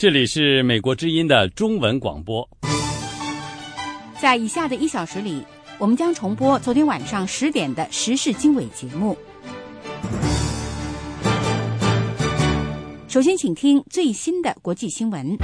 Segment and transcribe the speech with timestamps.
[0.00, 2.48] 这里是美国之音的中文广播。
[4.18, 5.44] 在以下的一小时里，
[5.78, 9.14] 我们将重播昨天晚上十点的时事经纬节目。
[13.08, 15.36] 首先，请听最新的国际新闻。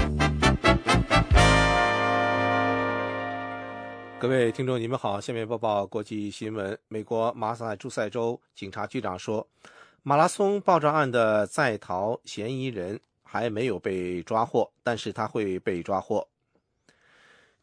[4.18, 6.78] 各位听众，你们好，下面播报国际新闻。
[6.88, 9.46] 美国马萨诸塞州警察局长说，
[10.02, 12.98] 马拉松爆炸案的在逃嫌疑人。
[13.26, 16.26] 还没有被抓获，但是他会被抓获。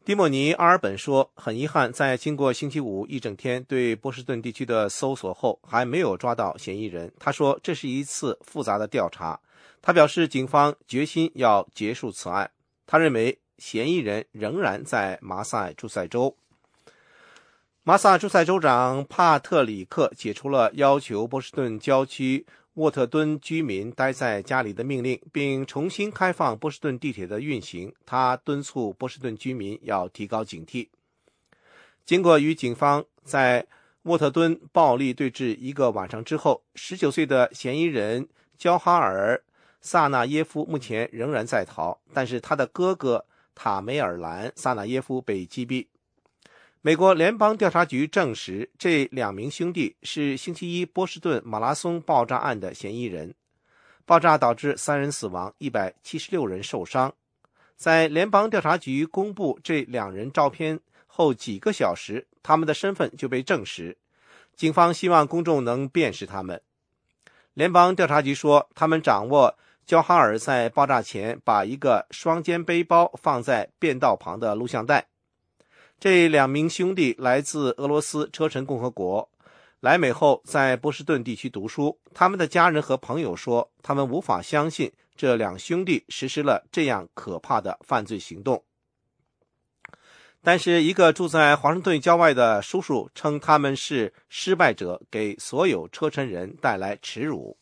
[0.04, 9.40] 蒂莫尼·阿尔本说：“很遗憾，在经过星期五一整天对波士顿地区的搜索后，还没有抓到嫌疑人。”他说：“这是一次复杂的调查。”
[9.80, 12.50] 他表示，警方决心要结束此案。
[12.86, 16.36] 他认为嫌疑人仍然在马萨诸塞州。
[17.82, 22.46] 马萨诸塞州长帕特里克解除了要求波士顿郊区。
[22.74, 27.94] 沃特敦居民待在家里的命令，并重新开放波士顿地铁的运行。
[28.04, 30.88] 他敦促波士顿居民要提高警惕。
[32.04, 33.66] 经过与警方在
[34.02, 39.36] 沃特敦暴力对峙一个晚上之后，19岁的嫌疑人焦哈尔·
[39.80, 45.86] 萨纳耶夫目前仍然在逃，但是他的哥哥塔梅尔兰·萨纳耶夫被击毙。
[46.86, 53.34] 美国联邦调查局证实，这两名兄弟是星期一波士顿马拉松爆炸案的嫌疑人。
[54.04, 57.14] 爆炸导致三人死亡，一百七十六人受伤。
[57.74, 63.96] 在联邦调查局公布这两人照片后几个小时，他们的身份就被证实。
[64.54, 66.60] 警方希望公众能辨识他们。
[67.54, 75.06] 联邦调查局说，他们掌握焦哈尔在爆炸前把一个双肩背包放在便道旁的录像带。
[76.04, 79.26] 这两名兄弟来自俄罗斯车臣共和国，
[79.80, 81.98] 来美后在波士顿地区读书。
[82.12, 88.62] 他们的家人和朋友说，他们无法相信这两兄弟实施了这样可怕的犯罪行动。
[90.42, 97.56] 但是，一个住在华盛顿郊外的叔叔称他们是失败者，给所有车臣人带来耻辱。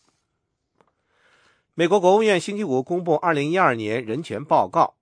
[1.74, 4.96] 美国国务院星期五公布二零一二年人权报告。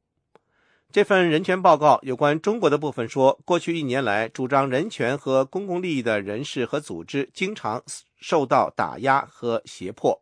[0.93, 7.81] 这份人权报告有关中国的部分说，过去一年来，主张人权和公共利益的人士和组织经常
[8.19, 10.21] 受到打压和胁迫。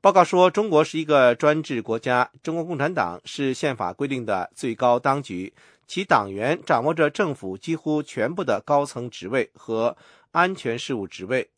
[0.00, 5.52] 报告说，中国是一个专制国家，中国共产党是宪法规定的最高当局，
[5.86, 9.94] 其党员掌握着政府几乎全部的高层职位和
[10.30, 11.50] 安全事务职位，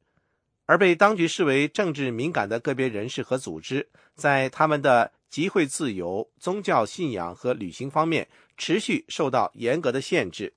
[0.67, 5.13] 而被当局视为政治敏感的个别人士和组织，在他们的。
[5.31, 10.53] 集会自由、宗教信仰和旅行方面持续受到严格的限制。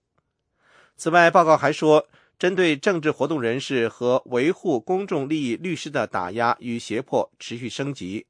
[0.95, 2.07] 此外，报告还说，
[2.39, 8.25] 针对政治活动人士和维护公众利益律师的打压与胁迫持续升级。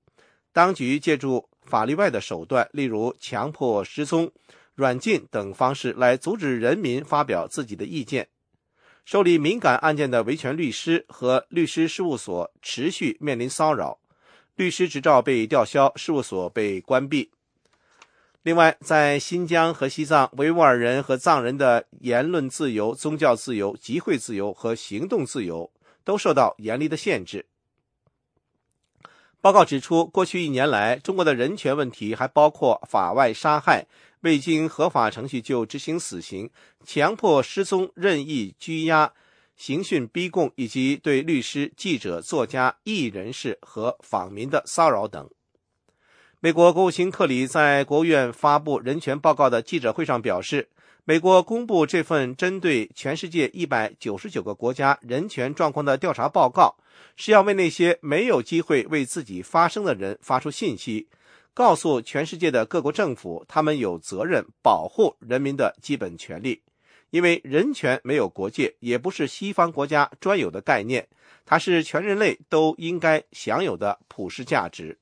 [0.52, 4.32] 当局借助法律外的手段，例如强迫失踪、
[4.76, 8.28] 软禁等方式来阻止人民发表自己的意见。
[9.06, 14.00] 受理敏感案件的维权律师和律师事务所持续面临骚扰。
[14.56, 17.32] 律师执照被吊销，事务所被关闭。
[18.44, 25.72] 另外，在新疆和西藏，维吾尔人和藏人的言论自由、宗教自由、集会自由和行动自由
[26.04, 27.46] 都受到严厉的限制。
[29.40, 33.88] 报告指出，过去一年来，中国的人权问题还包括法外杀害、
[34.22, 36.50] 未经合法程序就执行死刑、
[36.86, 39.14] 强迫失踪、任意拘押。
[39.56, 45.30] 刑讯逼供以及对律师、记者、作家、艺人士和访民的骚扰等。
[46.40, 50.70] 美国国务卿克里在国务院发布人权报告的记者会上表示，
[51.06, 56.76] 美国公布这份针对全世界一百九十九个国家人权状况的调查报告，
[57.16, 61.08] 是要为那些没有机会为自己发声的人发出信息，
[61.54, 66.62] 告诉全世界的各国政府，他们有责任保护人民的基本权利。
[67.14, 71.08] 因为人权没有国界，也不是西方国家专有的概念，
[71.46, 74.98] 它是全人类都应该享有的普世价值。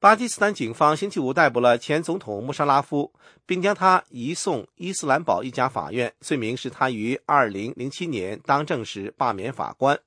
[0.00, 3.12] 巴基斯坦警方星期五逮捕了前总统穆沙拉夫，
[3.46, 10.00] 并将他移送伊斯兰堡一家法院，罪名是他于2007年当政时罢免法官。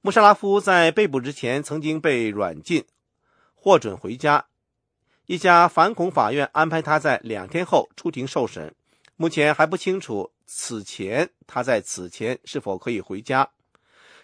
[0.00, 2.84] 穆沙拉夫在被捕之前曾经被软禁，
[3.54, 4.46] 获准回家。
[5.26, 8.74] 一家反恐法院安排他在两天后出庭受审。
[9.16, 13.48] 目前还不清楚此前他在此前是否可以回家。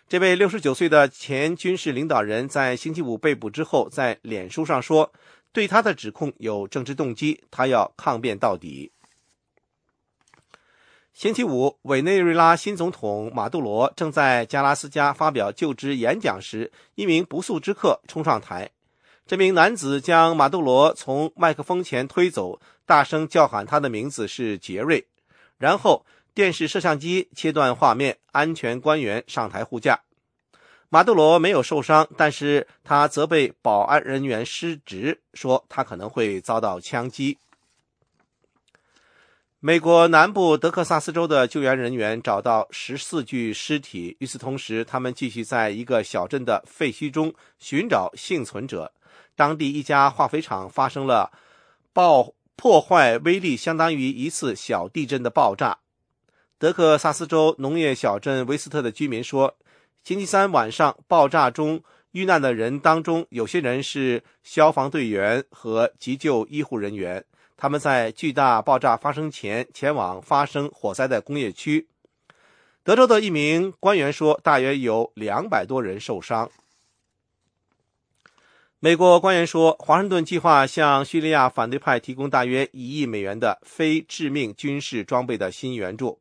[0.08, 5.10] 这位六十九岁的前军事领导人在星期五被捕之后，在脸书上说，
[5.52, 8.92] 对他的指控有政治动机，他要抗辩到底。
[11.14, 18.70] 星期五，委内瑞拉新总统马杜罗正在加拉斯加发表就职演讲时，一名不速之客冲上台。
[19.26, 25.06] 这名男子将马杜罗从麦克风前推走，大声叫喊他的名字是杰瑞，
[25.58, 26.04] 然后
[26.34, 30.00] 电视摄像机切断画面，安全官员上台护驾。
[30.90, 37.38] 马杜罗没有受伤，但是他责备保安人员失职，说他可能会遭到枪击。
[39.60, 48.92] 美国南部德克萨斯州的救援人员找到十四具尸体，与此同时，他们继续在一个小镇的废墟中寻找幸存者。
[49.42, 51.32] 当地一家化肥厂发生了
[51.92, 55.78] 爆破坏威力相当于一次小地震的爆炸。
[56.60, 59.56] 德克萨斯州农业小镇威斯特的居民说。
[60.04, 67.24] 星期三晚上爆炸中遇难的人当中，有些人是消防队员和急救医护人员。
[67.56, 71.88] 他们在巨大爆炸发生前前往发生火灾的工业区。
[72.84, 76.48] 德州的一名官员说，大约有两百多人受伤。
[78.84, 86.18] 美国官员说，华盛顿计划向叙利亚反对派提供大约一亿美元的非致命军事装备的新援助。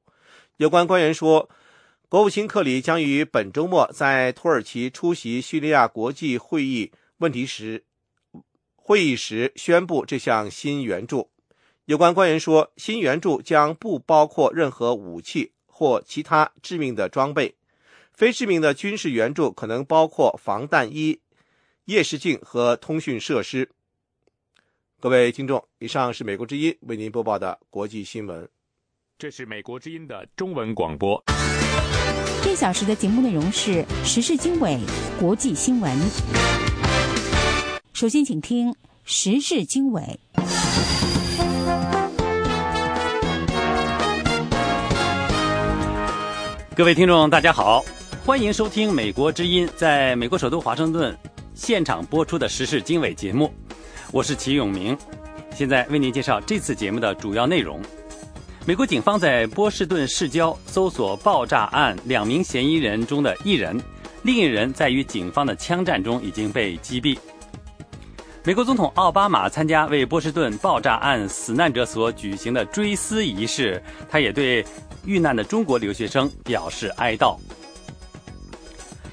[0.57, 1.49] 有关官员说。
[2.07, 7.85] 国务卿克里将于本周末在土耳其出席叙利亚国际会议问题时
[8.75, 11.31] 会议时宣布这项新援助。
[11.85, 17.55] 有关官员说，新援助将不包括任何武器或其他致命的装备。
[18.13, 21.21] 非致命的军事援助可能包括防弹衣、
[21.85, 23.67] 夜视镜和通讯设施。
[24.99, 28.47] 各位听众，以上是美国之音为您播报的国际新闻。
[29.17, 31.21] 这是美国之音的中文广播。
[32.43, 34.79] 这小时的节目内容是时事经纬、
[35.19, 35.91] 国际新闻。
[37.93, 40.19] 首先，请听时事经纬。
[46.75, 47.83] 各位听众，大家好，
[48.23, 51.17] 欢迎收听美国之音在美国首都华盛顿
[51.61, 53.53] 现场播出的时事经纬节目。
[54.11, 54.97] 我是齐永明，
[55.53, 57.79] 现在为您介绍这次节目的主要内容。
[58.65, 63.79] 美国警方在波士顿市郊搜索爆炸案两名嫌疑人中的一人，
[64.23, 67.15] 另一人在与警方的枪战中已经被击毙。
[68.43, 73.79] 美国总统奥巴马参加为波士顿爆炸案死难者所举行的追思仪式，
[74.09, 74.65] 他也对
[75.05, 77.37] 遇难的中国留学生表示哀悼。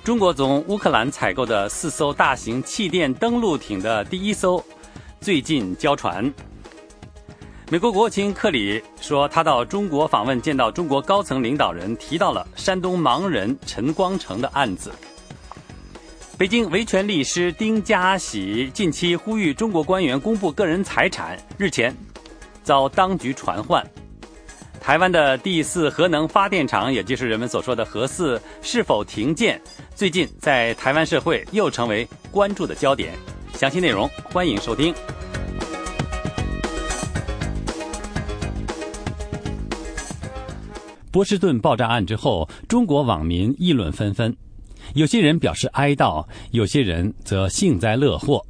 [0.08, 4.64] 中国从乌克兰采购的四艘大型气垫登陆艇的第一艘
[5.20, 6.32] 最近交船。
[7.70, 14.90] 美国国务卿克里说，他到中国访问，见到中国高层领导人，提到了山东盲人陈光诚的案子。
[16.38, 21.94] 北京维权律师丁家喜近期呼吁中国官员公布个人财产，日前
[22.64, 23.86] 遭当局传唤。
[24.80, 29.60] 台湾的第四核能发电厂，也就是人们所说的核四，是否停建？
[29.98, 33.14] 最近在台湾社会又成为关注的焦点。
[33.54, 34.94] 详细内容，欢迎收听。
[41.10, 44.32] 波士顿爆炸案之后，中国网民议论纷纷，
[44.94, 48.40] 有些人表示哀悼，有些人则幸灾乐祸。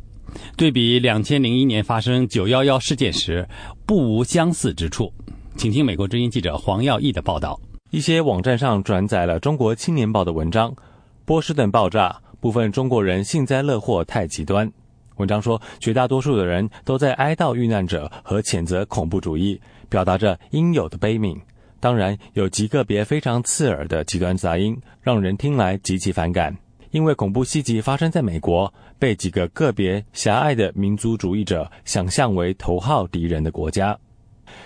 [0.55, 3.49] 对比两千零一年发生九幺幺事件时，
[3.87, 5.11] 不无相似之处。
[5.57, 7.59] 请听美国之音记者黄耀义的报道。
[7.91, 10.71] 一些网站上转载了《中国青年报》的文章，
[11.29, 14.73] 波士顿爆炸，部分中国人幸灾乐祸太极端。
[15.17, 21.39] 文章说，绝大多数的人都在哀悼遇难者和谴责恐怖主义，表达着应有的悲悯。
[21.81, 26.57] 当然，有极个别非常刺耳的极端杂音，让人听来极其反感。
[26.93, 33.95] 因为恐怖袭击发生在美国，被几个个别狭隘的民族主义者想象为头号敌人的国家。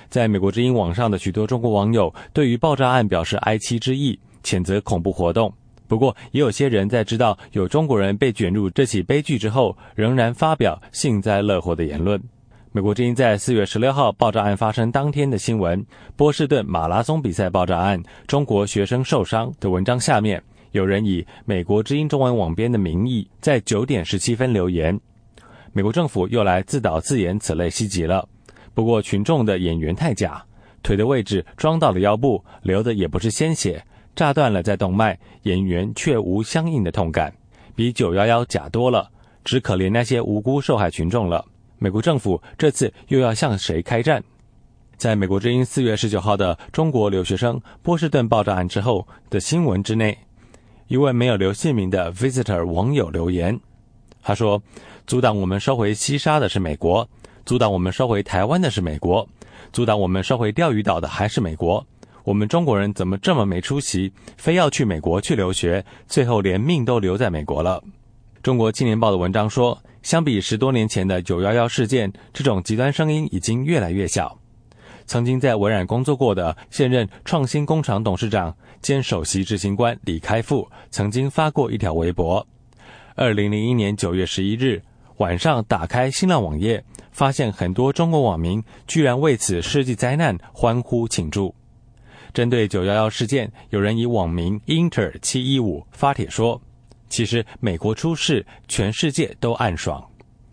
[0.09, 5.52] 在美国之音网上的许多中国网友对于爆炸案表示哀戚之意，谴责恐怖活动。
[5.93, 12.19] 不过，也有些人在知道有中国人被卷入这起悲剧之后，仍然发表幸灾乐祸的言论。
[12.73, 15.85] 美国之音在四月十六号爆炸案发生当天的新闻——
[16.17, 24.99] 波士顿马拉松比赛爆炸案，中国学生受伤的文章下面，有人以美国之音中文网编的名义，在九点十七分留言
[25.75, 28.27] ：“美国政府又来自导自演此类袭击了。
[28.73, 30.43] 不过群众的演员太假，
[30.83, 37.33] 腿的位置装到了腰部，流的也不是鲜血，炸断了在动脉，演员却无相应的痛感，
[37.75, 39.11] 比九幺幺假多了。
[39.45, 41.45] 只可怜那些无辜受害群众了。”
[41.78, 44.23] 美国政府这次又要向谁开战？
[44.97, 50.16] 在美国之音四月十九号的中国留学生波士顿爆炸案之后的新闻之内，
[50.87, 53.59] 一位没有留姓名的 visitor 网友留言，
[54.23, 54.62] 他说
[55.09, 57.09] ：“阻挡我们收回西沙的是美国，
[57.45, 59.28] 阻挡我们收回台湾的是美国，
[59.73, 61.85] 阻挡我们收回钓鱼岛的还是美国。
[62.25, 67.83] 我们中国人怎么这么没出息，非要去美国去留学，最后连命都留在美国了？”
[68.43, 69.79] 中国青年报的文章说。
[70.02, 74.37] 相比十多年前的九幺幺事件，这种极端声音已经越来越小。
[75.07, 82.45] 曾经在微软工作过的现任创新工厂董事长兼首席执行官李开复，曾经发过一条微博：
[83.14, 84.83] 二零零一年九月十一日
[85.19, 91.55] 晚上，打开新浪网页，发现很多中国网民居然为此世纪灾难欢呼庆祝。
[92.33, 96.61] 针对九幺幺事件，有人以网名 inter 七一五发帖说。
[97.09, 100.03] 其实美国出事，全世界都暗爽。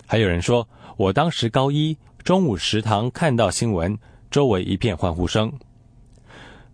[0.06, 0.68] 还有人说，
[0.98, 3.98] 我当时高一，中午食堂看到新闻，
[4.30, 5.50] 周围一片欢呼声。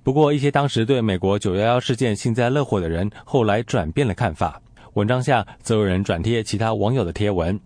[0.01, 4.59] 不过，一些当时对美国九幺幺事件幸灾乐祸的人，后来转变了看法。
[4.93, 7.59] 文章下则有人转贴其他网友的贴文。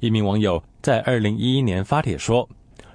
[0.00, 2.46] 一名网友在二零一一年发帖说：“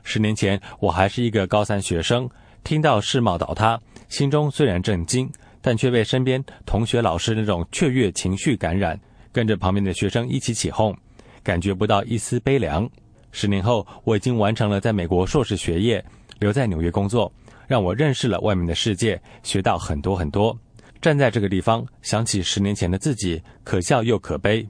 [0.03, 2.29] 十年前我还是一个高三学生，
[2.63, 8.97] 听到世贸倒塌，心中虽然震惊。”但却被身边同学、老师那种雀跃情绪感染，
[9.33, 10.95] 跟着旁边的学生一起起哄，
[11.43, 12.89] 感觉不到一丝悲凉。
[13.33, 16.01] 十年后，我已经完成了在美国硕士学业，
[16.39, 17.29] 留在纽约工作，
[17.67, 20.57] 让我认识了外面的世界，学到很多很多。
[21.01, 24.65] 站在这个地方，想起十年前的自己，可笑又可悲。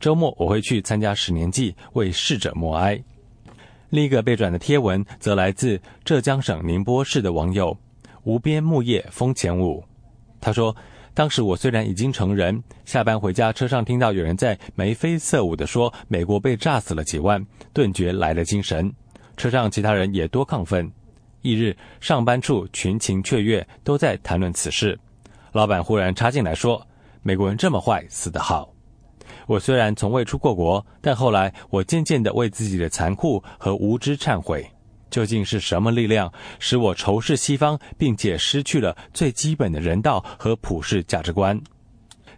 [0.00, 2.98] 周末我会去参加十年祭，为逝者默哀。
[3.90, 7.76] 另一个被转的贴文，则来自浙江省宁波市的网友
[8.24, 9.82] 无边木叶风前舞。
[10.40, 10.74] 他说
[11.14, 18.92] ：“当时我虽然已经成人，下班回家车上听到有人在眉飞色舞地说美国被炸死了几万，顿觉来了精神。
[19.36, 20.90] 车上其他人也多亢奋。
[21.42, 24.98] 翌日上班处群情雀跃，都在谈论此事。
[25.52, 26.86] 老板忽然插进来说
[27.22, 28.72] ：‘美国人这么坏，死得好。’
[29.48, 34.64] 我虽然从未出过国，但后来我渐渐地为自己的残酷和无知忏悔。”
[35.10, 41.58] 究竟是什么力量使我仇视西方，并且失去了最基本的人道和普世价值观？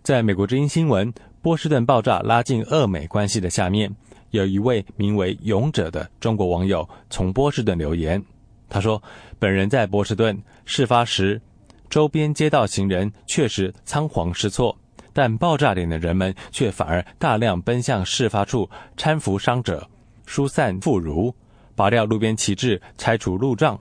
[0.04, 1.12] 在美国之音新闻
[1.42, 3.92] “波士顿爆炸拉近俄美关系”的下面，
[4.30, 8.22] 有一位名为“勇者”的中国网友从波士顿留言。
[8.68, 9.02] 他说
[9.40, 11.42] ：“本人在波士顿，事发时
[11.90, 14.78] 周边街道行人确实仓皇失措，
[15.12, 19.88] 但爆炸点的人们却反而大量奔向事发处搀扶伤者，
[20.26, 21.32] 疏散妇孺。”
[21.76, 23.78] 拔掉路边旗帜，拆除路障。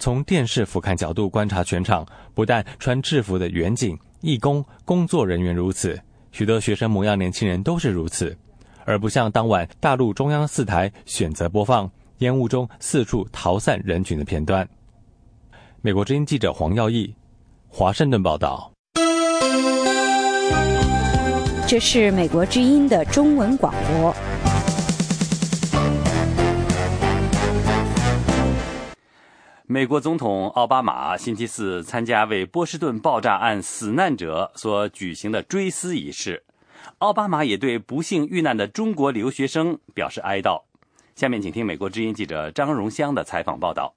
[0.00, 6.00] 从电视俯瞰角度观察全场，不但穿制服的远警、义工、工作人员如此，
[6.32, 8.36] 许多学生模样年轻人都是如此，
[8.84, 14.68] 而不像当晚大陆中央四台选择播放烟雾中四处逃散人群的片段。
[15.80, 17.14] 美国之音记者黄耀义，
[17.68, 18.77] 华盛顿报道。
[21.68, 24.14] 这是美国之音的中文广播。
[29.66, 36.42] 美国总统奥巴马星期四参加为波士顿爆炸案死难者所举行的追思仪式，
[37.00, 40.62] 奥巴马也对不幸遇难的中国留学生表示哀悼。
[41.14, 43.94] 下面请听美国之音记者张荣香的采访报道。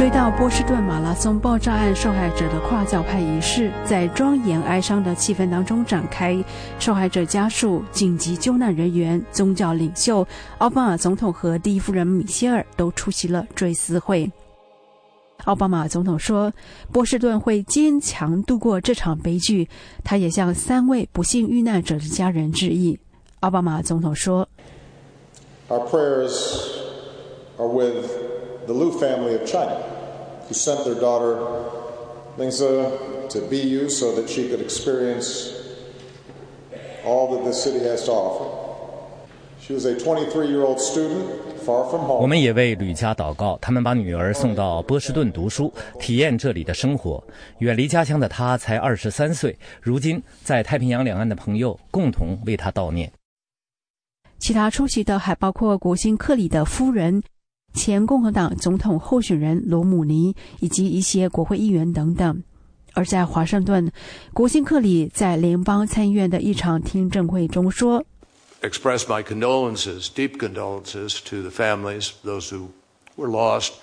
[0.00, 6.42] 追悼波士顿马拉松爆炸案受害者的跨教派仪式，在庄严哀伤的气氛当中展开。
[6.78, 10.26] 受害者家属、紧急救难人员、宗教领袖、
[10.56, 14.32] 奥巴马总统和第一夫人米歇尔都出席了追思会。
[15.44, 16.50] 奥巴马总统说
[16.90, 19.68] ：“波士顿会坚强度过这场悲剧。”
[20.02, 22.98] 他也向三位不幸遇难者的家人致意。
[23.40, 24.48] 奥巴马总统说
[25.68, 26.56] ：“Our prayers
[27.58, 28.06] are with
[28.66, 29.76] the Liu family of China.”
[30.48, 31.38] who sent their daughter
[32.36, 35.54] Lingza to BU so that she could experience
[37.04, 38.50] all that the city has to offer.
[39.60, 41.46] She was a 23-year-old student
[42.18, 47.22] 我们也为吕家祷告，他们把女儿送到波士顿读书，体验这里的生活。
[47.58, 53.12] 远离家乡的她才二十三岁，如今在太平洋两岸的朋友共同为她悼念。
[54.38, 57.22] 其他出席的还包括国兴克里的夫人。
[57.72, 62.42] 前共和党总统候选人罗姆尼以及一些国会议员等等。
[62.94, 63.90] 而在华盛顿，
[64.34, 68.04] 国兴克里在联邦参议院的一场听证会中说
[68.62, 72.70] ：“Express my condolences, deep condolences to the families, those who
[73.16, 73.74] were lost,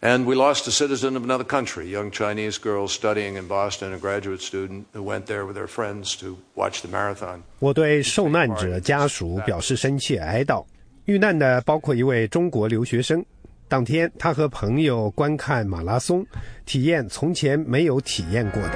[0.00, 3.98] and we lost a citizen of another country, young Chinese girl studying in Boston, a
[3.98, 10.64] graduate student who went there with her friends to watch the marathon。”我对受难者家属表示深切哀悼。
[11.06, 13.24] 遇难的包括一位中国留学生。
[13.68, 16.26] 当天，他和朋友观看马拉松，
[16.64, 18.72] 体验从前没有体验过的。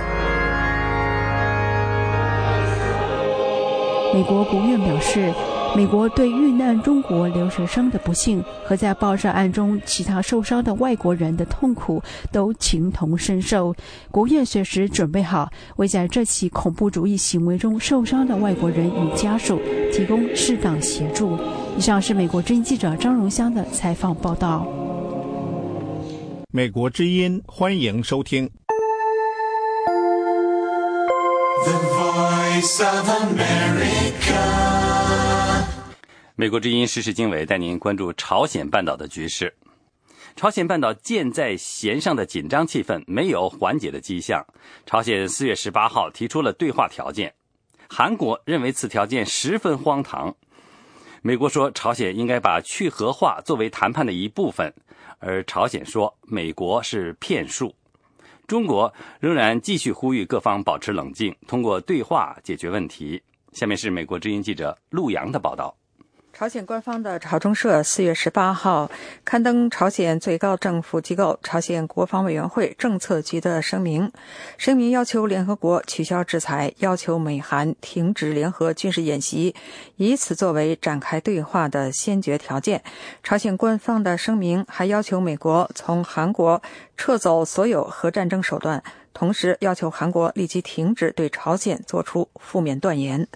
[4.14, 5.32] 美国国务院表示，
[5.76, 13.74] 美国对遇难中国留学生的不幸和在爆炸案中其他受伤的外国人的痛苦都情同身受。
[14.12, 19.60] 国务院随时准备好为在这起恐怖主义行为中受伤的外国人与家属
[19.92, 21.36] 提供适当协助。
[21.76, 24.66] 以上是美国之音记者张荣香的采访报道。
[26.52, 28.50] 美国之音，欢迎收听。
[31.64, 34.40] The Voice of America。
[36.34, 39.54] 美国之音时事经纬带您关注朝鲜半岛的局势。
[40.36, 44.44] 朝鲜半岛箭在弦上的紧张气氛没有缓解的迹象。
[44.86, 47.34] 朝鲜四月十八号提出了对话条件，
[47.88, 50.34] 韩国认为此条件十分荒唐。
[51.22, 54.72] 美国说朝鲜应该把去核化作为谈判的一部分，
[55.18, 57.74] 而朝鲜说美国是骗术。
[58.46, 63.22] 中国仍然继续呼吁各方保持冷静，通过对话解决问题。
[63.52, 65.76] 下面是美国之音记者陆洋的报道。
[66.40, 68.90] 朝鲜官方的朝中社四月十八号
[69.26, 74.10] 刊登朝鲜最高政府机构朝鲜国防委员会政策局的声明，
[74.56, 79.54] 声明要求联合国取消制裁，要求美韩停止联合军事演习，
[79.96, 82.82] 以此作为展开对话的先决条件。
[83.22, 86.62] 朝鲜官方的声明还要求美国从韩国
[86.96, 88.82] 撤走所有核战争手段，
[89.12, 93.28] 同时要求韩国立即停止对朝鲜做出负面断言。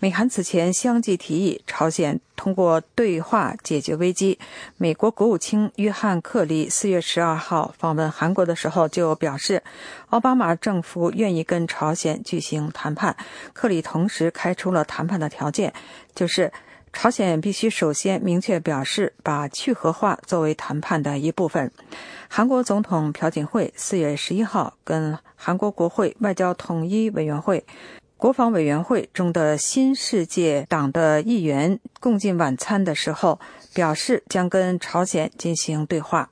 [0.00, 4.38] 美韩此前相继提议朝鲜通过对话解决危机。
[4.76, 9.60] 美国国务卿约翰·克里四月十二号访问韩国的时候就表示，
[10.10, 13.16] 奥巴马政府愿意跟朝鲜举行谈判。
[13.52, 15.74] 克里同时开出了谈判的条件，
[16.14, 16.52] 就是
[16.92, 21.72] 朝鲜必须首先明确表示把去核化作为谈判的一部分。
[22.28, 27.64] 韩国总统朴槿惠四月十一号跟韩国国会外交统一委员会。
[28.18, 33.38] 国防委员会中的新世界党的议员共进晚餐的时候，
[33.72, 36.28] 表示将跟朝鲜进行对话。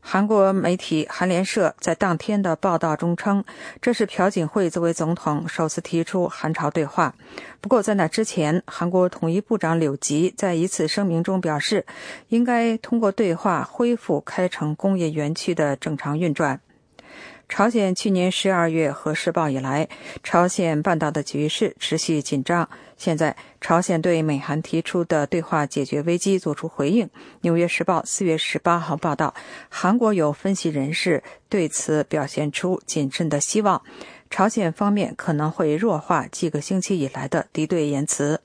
[0.00, 3.44] 韩国媒体韩联社在当天的报道中称，
[3.80, 7.14] 这是朴槿惠作为总统首次提出韩朝对话。
[7.60, 11.86] 不过，在那之前，韩国统一部长柳吉在一次声明中表示，
[12.30, 16.60] 应该通过对话恢复开城工业园区的正常运转。
[17.48, 19.88] 朝鲜去年十二月核试爆以来，
[20.22, 22.68] 朝鲜半岛的局势持续紧张。
[22.96, 27.06] 现在，朝鲜对美韩提出的对话解决危机作出回应。
[27.40, 29.34] 《纽约时报》四月十八号报道，
[29.70, 33.82] 韩国有分析人士对此表现出谨慎的希望，
[34.30, 38.40] 朝鲜方面可能会弱化几个星期以来的敌对言辞。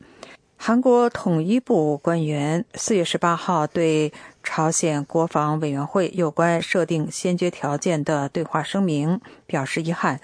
[0.66, 10.22] 韩国统一部官员四月十八号对朝鲜国防委员会有关设定先决条件的对话声明表示遗憾，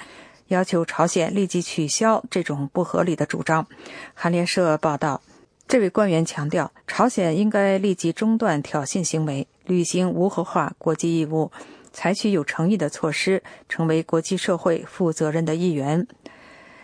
[0.48, 3.68] 要求朝鲜立即取消这种不合理的主张。
[4.14, 5.22] 韩联社报道，
[5.68, 11.52] 这位官员强调，朝鲜应该立即中断挑衅行为，履行无核化国际义务，
[11.92, 16.08] 采取有诚意的措施，成为国际社会负责任的一员。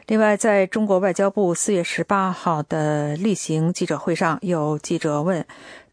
[0.08, 5.44] 另外，在中国外交部四月十八号的例行记者会上，有记者问：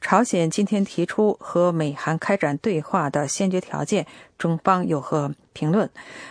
[0.03, 5.89] 朝鲜今天提出和美韩开展对话的先决条件，中方有何评论？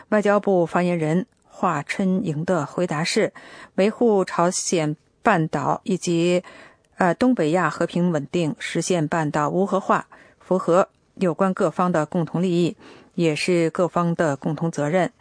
[0.09, 3.33] 外交部发言人华春莹的回答是：
[3.73, 6.43] 维护朝鲜半岛以及
[6.97, 10.05] 呃东北亚和平稳定，实现半岛无核化，
[10.39, 12.77] 符合有关各方的共同利益，
[13.15, 15.11] 也是各方的共同责任。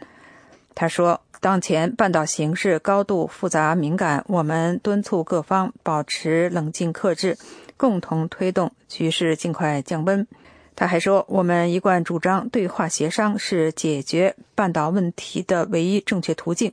[0.75, 1.19] 他说。
[1.41, 7.35] 当前半岛形势高度复杂敏感，我们敦促各方保持冷静克制，
[7.77, 10.27] 共同推动局势尽快降温。
[10.75, 16.71] 他还说，我们一贯主张对话协商是解决半岛问题的唯一正确途径，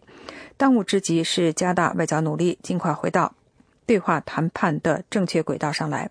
[0.58, 3.32] 当务之急是加大外交努力，尽快回到
[3.86, 6.10] 对话谈判的正确轨道上来。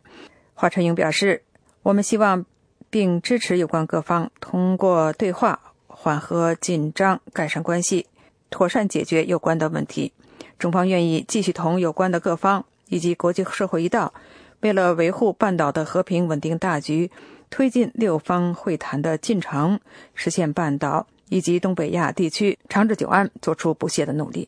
[0.56, 1.43] 华春莹表示，
[1.84, 2.43] 我们希望
[2.89, 8.08] 并支持有关各方通过对话缓和紧张，改善关系。
[8.49, 10.12] 妥善解决有关的问题，
[10.57, 14.13] 中方愿意继续同有关的各方以及国际社会一道，
[14.62, 17.12] 为了维护半岛的和平稳定大局，
[17.49, 19.79] 推进六方会谈的进程，
[20.15, 24.47] 实现半岛以及东北亚地区长治久安，做出不懈的努力。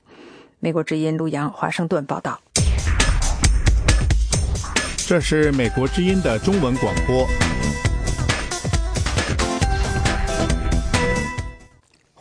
[0.59, 2.39] 美国之音陆洋华盛顿报道。
[5.07, 7.48] 这是美国之音的中文广播。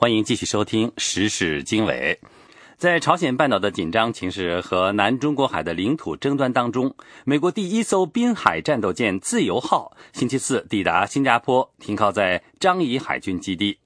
[0.00, 2.20] 欢迎继续收听时事经纬。
[2.76, 13.76] 在朝鲜半岛的紧张情势和南中国海的领土争端当中，美国第一艘滨海战斗舰“自由号”星期四抵达新加坡，停靠在樟宜海军基地。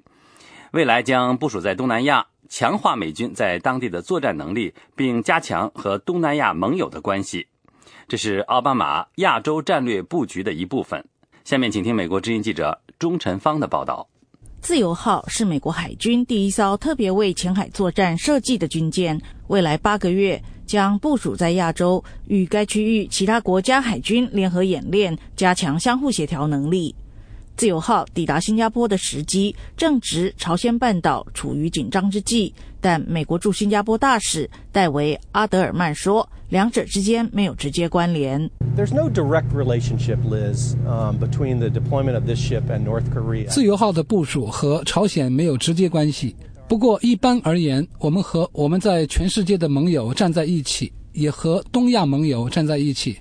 [0.73, 7.47] 未来将部署在东南亚，强化美军在当地的作战能力，并加强和东南亚盟友的关系。
[8.07, 11.03] 这是奥巴马亚洲战略布局的一部分。
[11.43, 14.07] 下面请听美国之音记者钟晨芳的报道。
[14.63, 26.95] 自由号是美国海军第一艘特别为前海作战设计的军舰，未来八个月将部署在亚洲，与该区域其他国家海军联合演练，加强相互协调能力。
[27.57, 38.51] 自由号抵达新加坡的时机正值朝鲜半岛处于紧张之际，但美国驻新加坡大使戴维·阿德尔曼说，两者之间没有直接关联。
[38.77, 40.75] There's no direct relationship, Liz,
[41.21, 43.47] between the deployment of this ship and North Korea.
[43.47, 46.35] 自由号的部署和朝鲜没有直接关系。
[46.69, 53.17] 不过，一般而言，我们和我们在全世界的盟友站在一起，也和东亚盟友站在一起。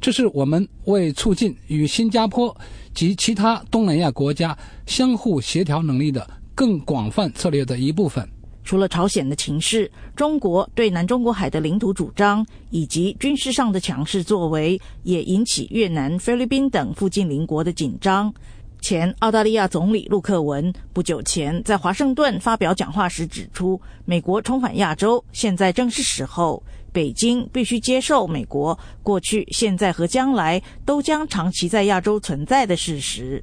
[0.00, 2.56] 这是我们为促进与新加坡
[2.94, 8.26] 及其他东南亚国家相互协调能力的更广泛策略的一部分。
[8.70, 18.32] 除了朝鲜的情势，中国对南中国海的领土主张以及军事上的强势作为，也引起越南、菲律宾等附近邻国的紧张。
[18.80, 26.62] 前澳大利亚总理陆克文不久前在华盛顿发表讲话时指出，美国重返亚洲，现在正是时候。
[26.92, 33.40] 北京必须接受美国过去、现在和将来都将长期在亚洲存在的事实。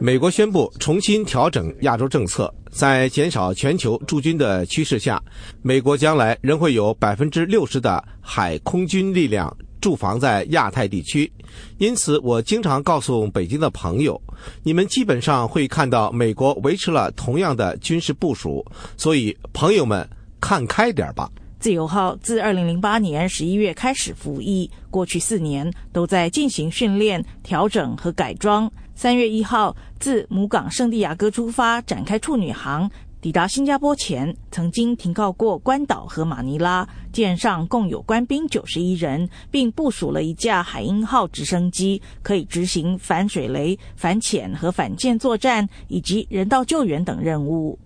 [0.00, 5.22] 美国宣布重新调整亚洲政策，在减少全球驻军的趋势下，
[5.62, 9.56] 美国将来仍会有百分之六十的海空军力量。
[9.80, 11.32] 驻防在亚太地区，
[11.78, 14.20] 因此我经常告诉北京的朋友，
[14.62, 18.62] 你们基本上会看到美国维持了同样的军事部署，
[18.98, 20.06] 所以朋友们
[20.38, 21.30] 看开点吧。
[21.58, 28.70] 自由号自二零零八年十一月开始服役，过去四年都在进行训练、调整和改装。
[29.00, 32.90] 三月一号自母港圣地亚哥出发，展开处女航。
[33.22, 36.86] 抵达新加坡前，曾经停靠过关岛和马尼拉。
[37.10, 47.78] 舰上共有官兵九十一人，并部署了一架海鹰号直升机，可以执行反水雷、反潜和反舰作战，以及人道救援等任务。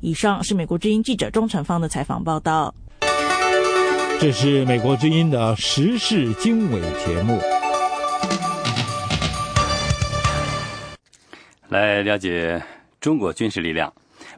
[0.00, 2.72] 以上是美国之音记者钟成芳的采访报道。
[4.20, 7.36] 这是美国之音的时事经纬节目。
[11.68, 12.62] 来了解
[13.00, 13.92] 中国军事力量。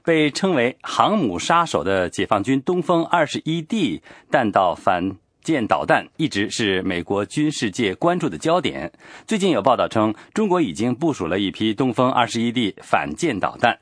[0.04, 8.92] 被称为“航母杀手”的解放军东风二十一 D 弹道反舰导弹一直是美国军事界关注的焦点。
[9.26, 13.78] 最近有报道称，中国已经部署了一批东风二十一 D 反舰导弹。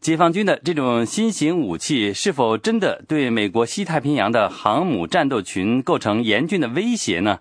[0.00, 7.40] 解放军的这种新型武器是否真的对美国西太平洋的航母战斗群构成严峻的威胁呢？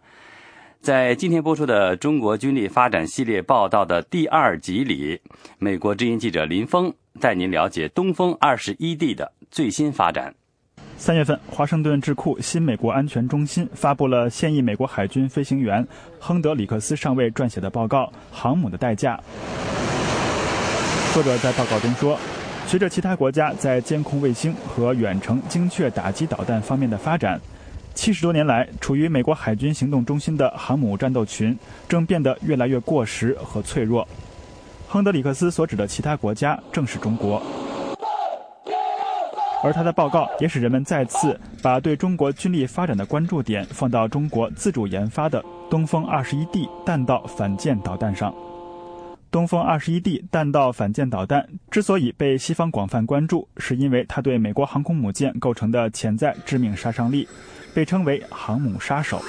[0.81, 5.19] 在今天播出的《中国军力发展系列报道》的第二集里，
[5.59, 6.93] 美国之音记者林峰。
[7.19, 10.35] 带您了解东风二十一 D 的最新发展。
[10.97, 15.83] 三月份，华盛顿智库新美国安全中心发布了现役美国海军飞行员
[16.19, 19.19] 亨德里克斯上尉撰写的报告《航母的代价》。
[21.15, 22.19] 作者在报告中说，
[22.67, 27.41] 随着其他国家在监控卫星和远程精确打击导弹方面的发展，
[27.97, 31.57] 七十多年来处于美国海军行动中心的航母战斗群
[31.89, 34.07] 正变得越来越过时和脆弱。
[34.87, 37.41] 亨德里克斯所指的其他国家正是中国，
[39.63, 48.31] 而他的报告也使人们再次把对中国军力发展的关注点放到中国自主研发的东风二十一 D 弹道反舰导弹上。
[49.31, 57.27] 东风二十一 D 弹道反舰导弹之所以被西方广泛关注，是因为它对美国航空母舰构成的潜在致命杀伤力，
[57.77, 59.21] 被称为“航母杀手”。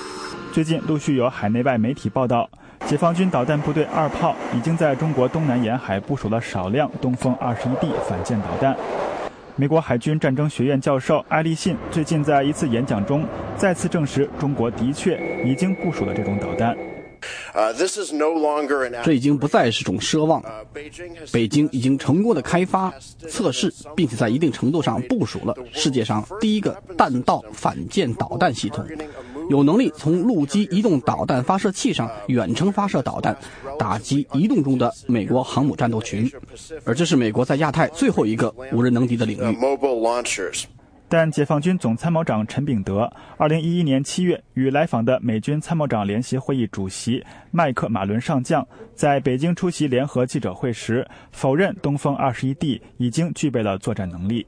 [0.55, 2.49] 最近陆续有海内外媒体报道。
[2.87, 8.75] 解放军导弹部队二炮已经在中国东南沿海部署了少量东风二十一 D 反舰导弹。
[9.55, 16.75] 美国海军战争学院教授艾利信最近在一次演讲中再次证实，中国的确已经部署了这种导弹。
[19.05, 20.43] 这已经不再是种奢望。
[21.33, 22.93] 北京已经成功的开发、
[23.29, 28.85] 测试，并且在一定程度上部署了世界上第一个弹道反舰导弹系统。
[29.51, 33.35] 有能力从陆基移动导弹发射器上远程发射导弹，
[33.79, 36.31] 打击移动中的美国航母战斗群，
[36.85, 39.57] 而这是美国在亚太最后一个无人能敌的领域。
[41.11, 54.47] 但解放军总参谋长陈炳德二零一一年七月与来访的美军参谋长联席会议主席麦克马伦上将在北京出席联合记者会时，否认东风二十一 D 已经具备了作战能力。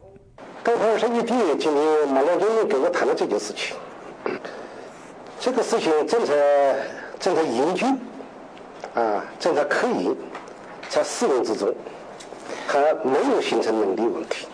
[0.63, 3.75] 东风二十一 D，今天马总理跟我谈了这件事情。
[5.39, 6.77] 这个事情正在
[7.19, 7.87] 正在研究，
[8.93, 10.15] 啊，正在科研，
[10.91, 11.75] 在试验之中，
[12.67, 14.47] 还没有形成能力问题。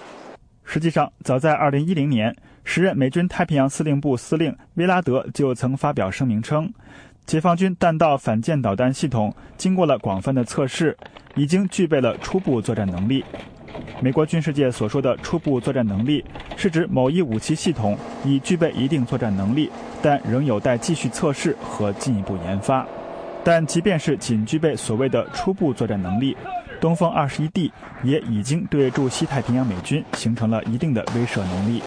[0.67, 6.71] 实际上，早在2010年，时任美军太平洋司令部司令威拉德就曾发表声明称，
[7.25, 10.97] 解放军弹道反舰导弹系统经过了广泛的测试，
[11.37, 13.25] 已经具备了初步作战能力。
[14.01, 16.25] 美国军事界所说的初步作战能力，
[16.57, 19.71] 是指某一武器系统已具备一定作战能力，
[20.03, 22.85] 但仍有待继续测试和进一步研发。
[23.45, 26.37] 但即便是仅具备所谓的初步作战能力，
[26.81, 31.83] 东风二十一 D 也已经对驻西太平洋美军形成了一定的威慑能力。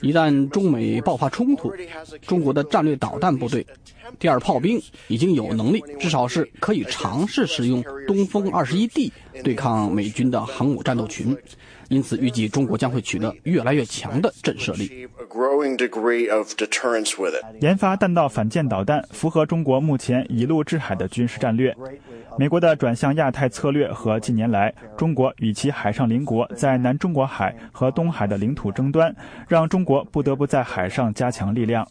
[0.00, 1.72] 一旦中美爆发冲突，
[2.26, 3.64] 中国的战略导弹部队
[4.18, 9.12] 第二炮兵已经有能力，至少是可以尝试使用东风二十一 D
[9.44, 11.36] 对抗美军的航母战斗群。
[11.88, 15.08] 因此，预计中国将会取得越来越强的震慑力。
[17.60, 21.74] 研发弹道反舰导弹符合中国目前一路制海的军事战略。
[22.38, 29.14] 美国的转向亚太策略和近年来中国与其海上邻国在南中国海和东海的领土争端，
[29.46, 31.86] 让中国不得不在海上加强力量。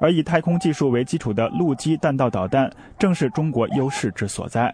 [0.00, 4.72] 而以太空技术为基础的陆基弹道导弹，正是中国优势之所在。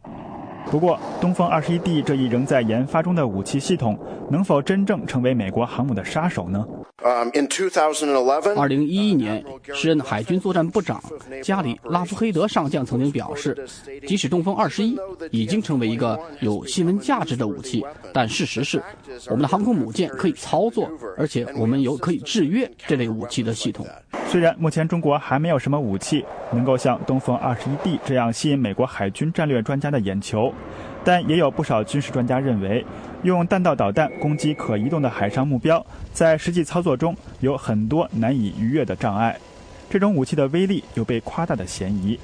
[0.70, 3.98] 不过，东风二十一 D 这一仍在研发中的武器系统，
[4.30, 6.66] 能否真正成为美国航母的杀手呢？
[8.56, 11.02] 二零一一年，时任海军作战部长
[11.42, 13.54] 加里·拉夫黑德上将曾经表示，
[14.06, 14.96] 即使东风二十一
[15.30, 18.82] 已经成为一个有新闻价值的武器，但事实是，
[19.28, 23.86] 我们的航空母舰可以操作，而且我们有可以制约这类武器的系统。
[24.26, 30.52] 虽然目前中国还没有什么武器能够像东风二十一 D 这样吸引美国海军战略专家的眼球，
[31.02, 32.84] 但也有不少军事专家认为。
[33.22, 39.34] 用弹道导弹攻击可移动的海上目标，在实际操作中有很多难以逾越的障碍。
[39.88, 42.20] 这种武器的威力有被夸大的嫌疑，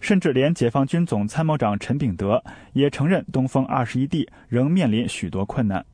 [0.00, 2.40] 甚至连解放军总参谋长陈炳德
[2.74, 5.84] 也承认，东风二十一 D 仍面临许多困难。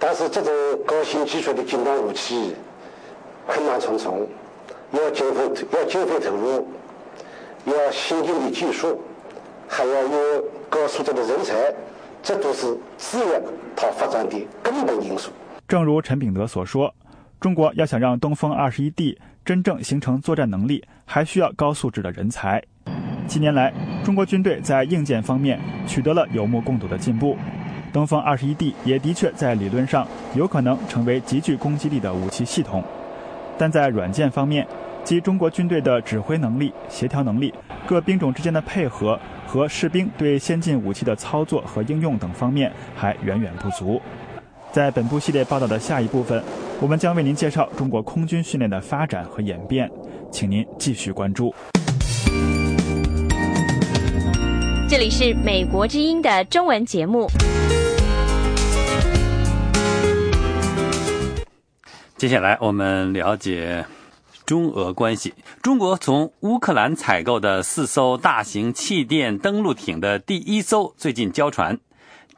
[0.00, 0.52] 但是，这种
[0.84, 2.52] 高新技术的尖端武器
[3.46, 4.26] 困难重重，
[4.90, 6.68] 要经费要经费投入，
[7.66, 9.00] 要先进的技术，
[9.68, 11.54] 还要有高素质的人才。
[12.20, 13.40] 这都是制约
[13.76, 15.30] 它发展的根本因素。
[15.68, 16.92] 正如陈炳德所说，
[17.38, 22.62] 中国要想让东风二十一 D 真正形成作战能力，还需要高素质的人才。
[23.26, 27.36] 近年来，中国军队在硬件方面取得了有目共睹的进步，
[27.92, 32.82] 东风二十一 D 也的确在理论上有可能成为极具攻击力的武器系统。
[33.58, 34.66] 但在软件方面，
[35.04, 37.52] 即中国军队的指挥能力、协调能力、
[37.86, 39.18] 各兵种之间的配合。
[39.46, 44.02] 和士兵对先进武器的操作和应用等方面还远远不足。
[44.72, 46.42] 在本部系列报道的下一部分，
[46.80, 49.88] 我们将为您介绍中国空军训练的发展和演变，
[50.32, 51.54] 请您继续关注。
[54.88, 57.28] 这里是美国之音的中文节目。
[62.16, 63.84] 接下来我们了解。
[64.46, 71.78] 中俄关系，中国从乌克兰采购的四艘大型气垫登陆艇的第一艘最近交船。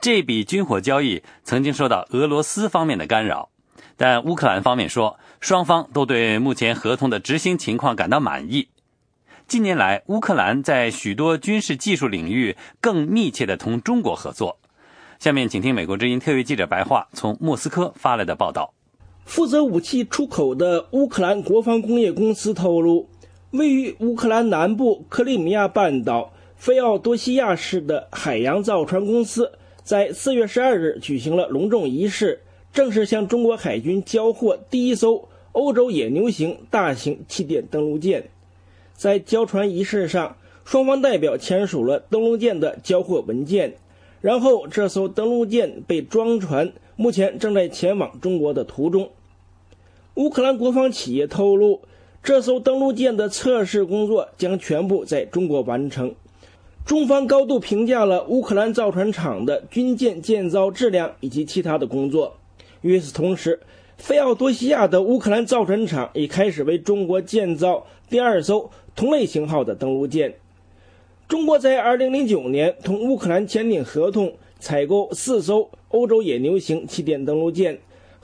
[0.01, 3.49] 这笔军火交易曾经受到俄罗斯方面的干扰，
[3.97, 8.69] 但乌克兰方面说，双方都对目前合同的执行情况感到满意。
[9.49, 14.59] 近年来，乌克兰在许多军事技术领域更密切的同中国合作。
[15.19, 18.76] 下面，请听美国之音特约记者白桦从莫斯科发来的报道。
[19.27, 23.09] 负责武器出口的乌克兰国防工业公司透露，
[23.51, 29.51] 位于乌克兰南部克里米亚半岛菲奥多西亚市的海洋造船公司
[29.83, 32.41] 在四月十二日举行了隆重仪式，
[32.73, 38.31] 正式向中国海军交货第一艘欧洲野牛型大型气垫登陆舰。
[38.95, 43.75] 在交船仪式上，双方代表签署了登陆舰的交货文件，
[44.21, 49.11] 然后这艘登陆舰被装船，目前正在前往中国的途中。
[50.16, 51.83] 乌克兰国防企业透露，
[52.22, 56.14] 这艘登陆舰的测试工作将全部在中国完成。
[56.87, 62.35] 中方高度评价了乌克兰造船厂的军舰建造质量以及其他的工作。
[62.81, 63.61] 与此同时，
[63.98, 70.35] 菲奥多西亚的乌克兰造船厂已开始为中国建造第二艘同类型号的登陆舰。
[71.29, 77.79] 中国在2009年同乌克兰签订合同，采购四艘欧洲野牛型气垫登陆舰。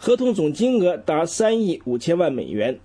[0.04, 2.76] 合同总金额达三亿五千万美元。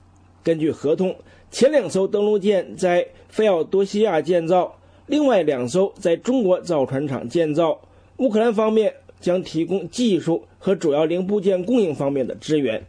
[0.44, 1.16] 根据合同，
[1.50, 4.78] 前两艘登陆舰在菲奥多西亚建造，
[5.08, 7.82] 另外两艘在中国造船厂建造。
[8.18, 12.86] 乌克兰方面将提供技术和主要零部件供应方面的支援。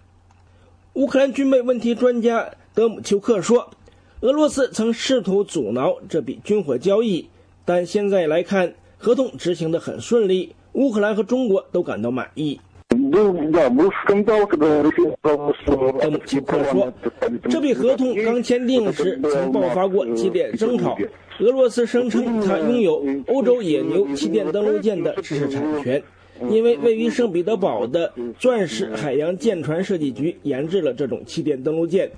[0.93, 3.71] 乌克兰军备问题专家德姆丘克说
[4.21, 7.31] ：“俄罗斯曾试图阻挠这笔军火交易，
[7.64, 12.61] 但现在来看，合同执行得很顺利，乌克兰和中国都感到满意。”
[13.11, 13.51] 德姆
[16.27, 16.92] 丘克说，
[17.49, 20.97] 这笔合同刚签订时曾爆发过激烈争吵。
[21.40, 26.03] 俄罗斯声称它拥有欧洲野牛气垫登陆舰的知识产权，
[26.51, 32.11] 因为位于圣彼得堡的钻石海洋舰船设计局研制了这种气垫登陆舰。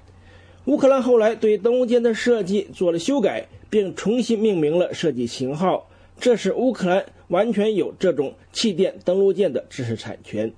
[0.66, 10.50] 乌克兰后来对登陆舰的设计做了修改，并重新命名了设计型号，这是乌克兰完全有这种气垫登陆舰的知识产权。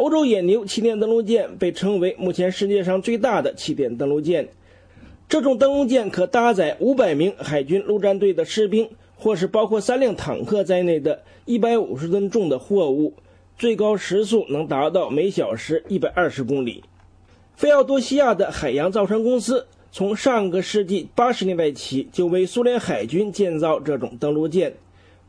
[0.00, 4.48] 欧洲野牛气垫登陆舰被称为目前世界上最大的气垫登陆舰。
[5.28, 13.12] 这种登陆舰可搭载五百名海军陆战队的士兵，或是包括三辆坦克在内的一百五十吨重的货物，
[13.58, 16.82] 最高时速能达到每小时一百二十公里。
[17.54, 24.72] 菲奥多西亚的海洋造船公司从上个世纪八十年代起就为苏联海军建造这种登陆舰。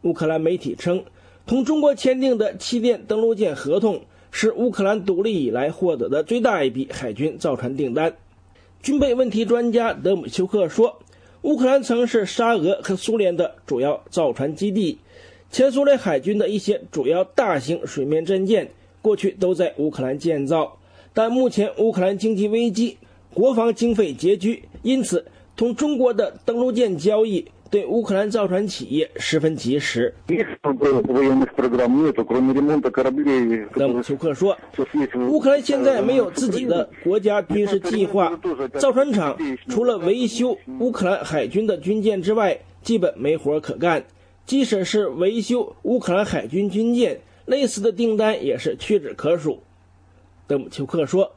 [0.04, 1.04] 乌克兰媒体称，
[1.46, 4.00] 同中国签订的气垫登陆舰合同
[4.32, 8.16] 是乌克兰独立以来获得的最大一笔海军造船订单。
[8.82, 10.98] 军备问题专家德姆丘克说
[11.44, 14.98] ：“乌克兰曾是沙俄和苏联的主要造船基地，
[15.52, 20.78] 前苏联海军的一些主要大型水面战舰过去都在乌克兰建造。
[21.14, 22.98] 但目前乌克兰经济危机，
[23.34, 30.14] 国防经费拮据，因此同中国的登陆舰交易。”对乌克兰造船企业十分及时。
[33.74, 34.58] 德姆丘克说
[35.30, 38.38] ：“乌克兰现在没有自己的国家军事计划，
[38.78, 39.38] 造船厂
[39.70, 44.04] 除了维修乌克兰海军的军舰之外，基本没活可干。
[44.46, 49.64] 即使是维修乌克兰海军军舰，类似的订单也是屈指可数。”
[50.46, 51.32] 德姆丘克说：“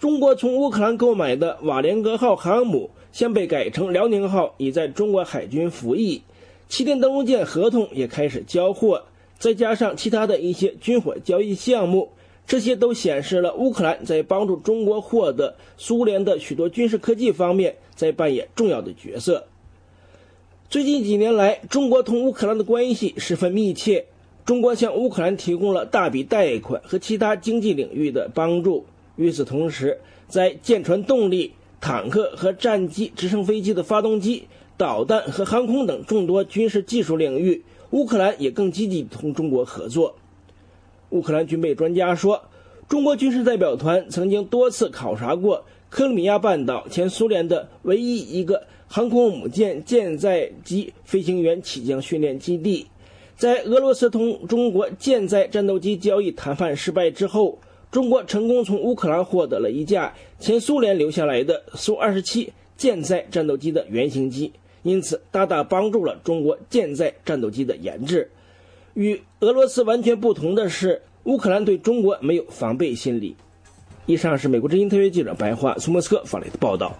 [0.00, 6.20] 中国从乌克兰购买的瓦良格号航母。”将被改成辽宁号，已在中国海军服役。
[6.68, 9.04] 气垫登陆舰合同也开始交货，
[9.38, 12.10] 再加上其他的一些军火交易项目，
[12.46, 19.46] 这些都显示了乌克兰在帮助中国获得苏联的许多军事科技方面在扮演重要的角色。
[20.68, 24.04] 最近几年来，中国同乌克兰的关系十分密切，
[24.44, 28.84] 中国向乌克兰提供了大笔贷款和其他经济领域的帮助。
[29.16, 31.52] 与此同时，在舰船动力。
[31.80, 40.16] 坦克和战机、直升飞机的发动机、导弹和航空等众多军事技术领域，乌克兰也更积极同中国合作。
[41.10, 42.42] 乌克兰军备专家说，
[42.88, 52.86] 中国军事代表团曾经多次考察过克里米亚半岛前苏联的唯一一个航空母舰舰载机飞行员起降训练基地。
[53.36, 57.58] 在俄罗斯同中国舰载战斗机交易谈判失败之后。
[57.90, 68.30] 中国成功从乌克兰获得了一架前苏联留下来的苏 -27 舰载战斗机的原型机，因此大大帮助了中国舰载战斗机的研制。
[68.94, 73.34] 与俄罗斯完全不同的是，乌克兰对中国没有防备心理。
[74.04, 76.94] 以上是美国之音特约记者白桦从莫斯科发来的报道。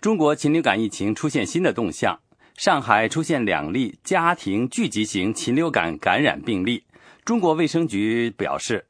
[0.00, 2.20] 中国禽流感疫情出现新的动向。
[2.56, 6.84] 上海出现两例家庭聚集型禽流感感染病例。
[7.24, 8.84] 中国卫生局表示，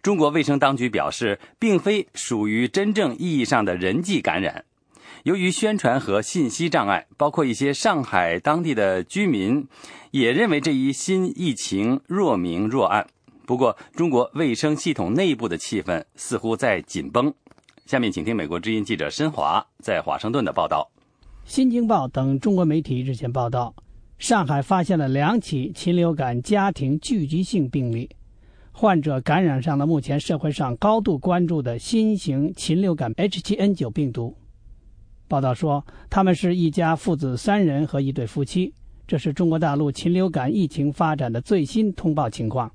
[0.00, 4.64] 中国卫生当局表示，并非属于真正意义上的人际感染。
[5.24, 9.68] 由于宣传和信息障碍，包括一些上海当地的居民
[10.12, 13.06] 也认为这一新疫情若明若暗。
[13.44, 17.34] 不过，中国卫生系统内部的气氛似乎在紧绷。
[17.84, 20.90] 下面，请听美国之音记者申华在华盛顿的报道。
[21.50, 23.74] 《新京报》等中国媒体日前报道，
[24.18, 28.08] 上海发现了两起禽流感家庭聚集性病例，
[28.70, 34.36] 患者感染上了目前社会上高度关注的新型禽流感 H7N9 病毒。
[35.26, 38.72] 报道说，他们是一家父子三人和一对夫妻。
[39.08, 42.70] 这是中国大陆禽流感疫情发展的最新通报情况。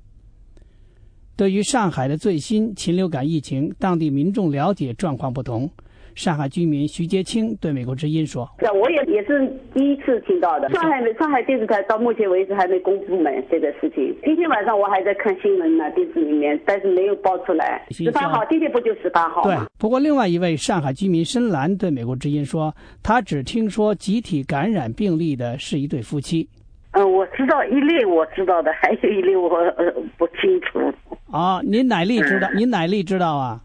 [1.34, 5.70] 对于上海的最新禽流感疫情，当地民众了解状况不同。
[6.16, 10.68] 上海居民徐杰清对美国之音说：“是，我也也是第一次听到的。
[10.70, 14.16] 上海的上海电视台到目前为止还没公布呢这个事情。
[14.24, 17.86] 今天晚上我还在看新闻呢，电视里面，但是没有报出来。
[17.90, 19.54] 十八号，今天不就十八号对。
[19.78, 26.48] 不过，另外一位上海居民深蓝对美国之音说，他只听说集体感染病例的是一对夫妻。
[26.92, 30.90] 嗯，我知道一例我知道的，还有一例我呃不清楚。
[31.30, 32.48] 啊，您哪例知道？
[32.56, 33.60] 您哪例知道啊？”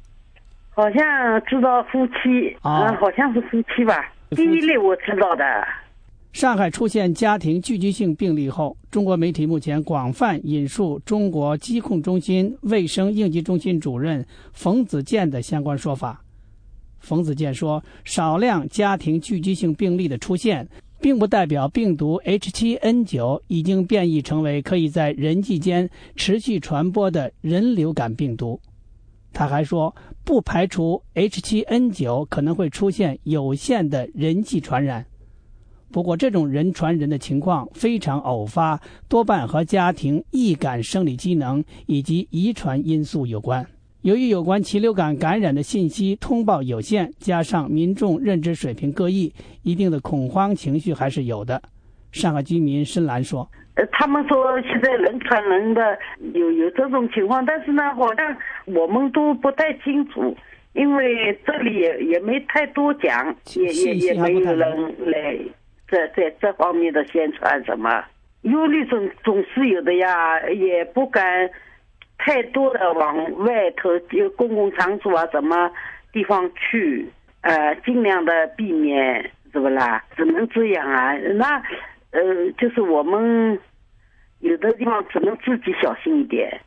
[0.73, 4.11] 好像知道夫妻啊，好像是夫妻吧。
[4.29, 5.43] 第一例我知道的。
[6.31, 16.21] 上海出现家庭聚集性病例后，中国媒体目前广泛引述中国疾控中心卫生应急中心主任冯子健的相关说法。
[16.99, 20.65] 冯子健说，少量家庭聚集性病例的出现，
[21.01, 28.57] 并不代表病毒 H7N9 已经变异成为可以在人际间持续传播的人流感病毒。
[29.33, 35.05] 他还说，不排除 H7N9 可能会出现有限的人际传染。
[35.91, 43.65] 不过，这种人传人的情况非常偶发，多半和家庭易感生理机能以及遗传因素有关。
[44.01, 51.61] 由于有关禽流感感染的信息通报有限，加上民众认知水平各异，一定的恐慌情绪还是有的。
[52.11, 55.97] 上海居民深蓝说：“呃，他们说现在人传人的
[56.33, 60.35] 有有这种情况，但是呢，好像我们都不太清楚，
[60.73, 65.37] 因为这里也也没太多讲，也也也没有人来。”
[65.91, 68.01] 在在这方面的宣传什么
[68.43, 71.49] 忧虑总总是有的呀，也不敢
[72.17, 75.69] 太多的往外头就公共场所啊什么
[76.13, 77.05] 地方去，
[77.41, 80.01] 呃，尽量的避免，是不啦？
[80.15, 81.13] 只能这样啊。
[81.35, 81.61] 那
[82.11, 83.59] 呃，就是我们
[84.39, 86.59] 有的地方只能自己小心一点。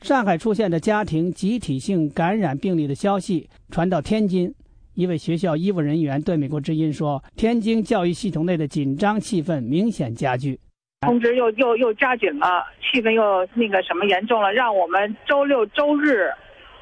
[0.00, 4.54] 上海出现的家庭集体性感染病例的消息传到天津。
[4.94, 10.60] 一位学校医务人员对美国之音说：“天津教育系统内的紧张气氛明显加剧，
[11.00, 16.30] 通知又又又加紧了，气氛又那个什么严重了，让我们周六周日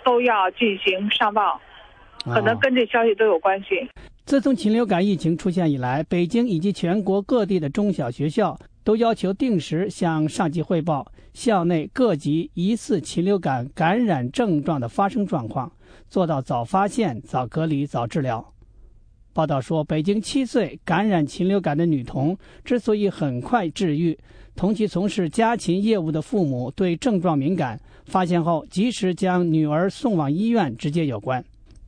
[0.04, 1.58] 都要进行上报，
[2.24, 3.88] 可能跟这消息都有关系。”
[4.24, 15.70] 自从禽流感疫情出现以来，北京以及全国各地的中小学校都要求定时向上级汇报校内各级疑似禽流感感染症状的发生状况。
[16.08, 18.52] 做到早发现、早隔离、早治疗。
[19.32, 24.18] 报道说，北京七岁感染禽流感的女童之所以很快治愈，
[24.54, 31.42] 同其从事家禽业务的父母对症状敏感，发现后及时将女儿送往医院直接有关。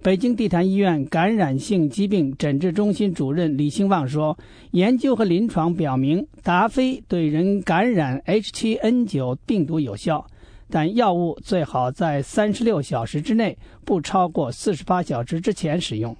[0.04, 4.38] 北京地坛医院感染性疾病诊治中心主任李兴旺说
[4.72, 10.26] ：“研究和临床表明，达菲对人感染 H7N9 病毒有效。”
[10.68, 16.14] 但药物最好在三十六小时之内，不超过四十八小时之前使用。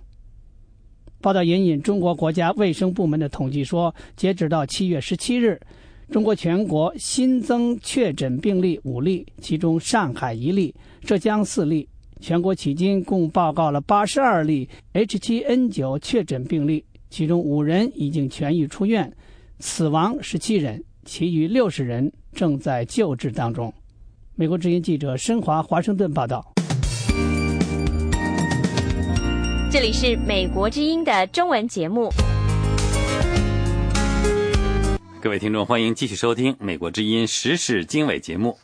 [1.21, 5.61] 报道援引中国国家卫生部门的统计说，截止到七月十七日，
[6.11, 11.87] 中国全国新增确诊病例五例，其中上海一例，浙江四例。
[12.25, 19.15] 全国迄今共报告了八十二例 H7N9 确诊病例，其中五人已经痊愈出院，
[19.59, 23.71] 死亡十七人，其余六十人正在救治当中。
[24.37, 26.43] 美国之音记者申华华盛顿报道。
[29.71, 32.09] 这里是美国之音的中文节目。
[35.21, 38.57] 各位听众，欢迎继续收听美国之音时事经纬节目。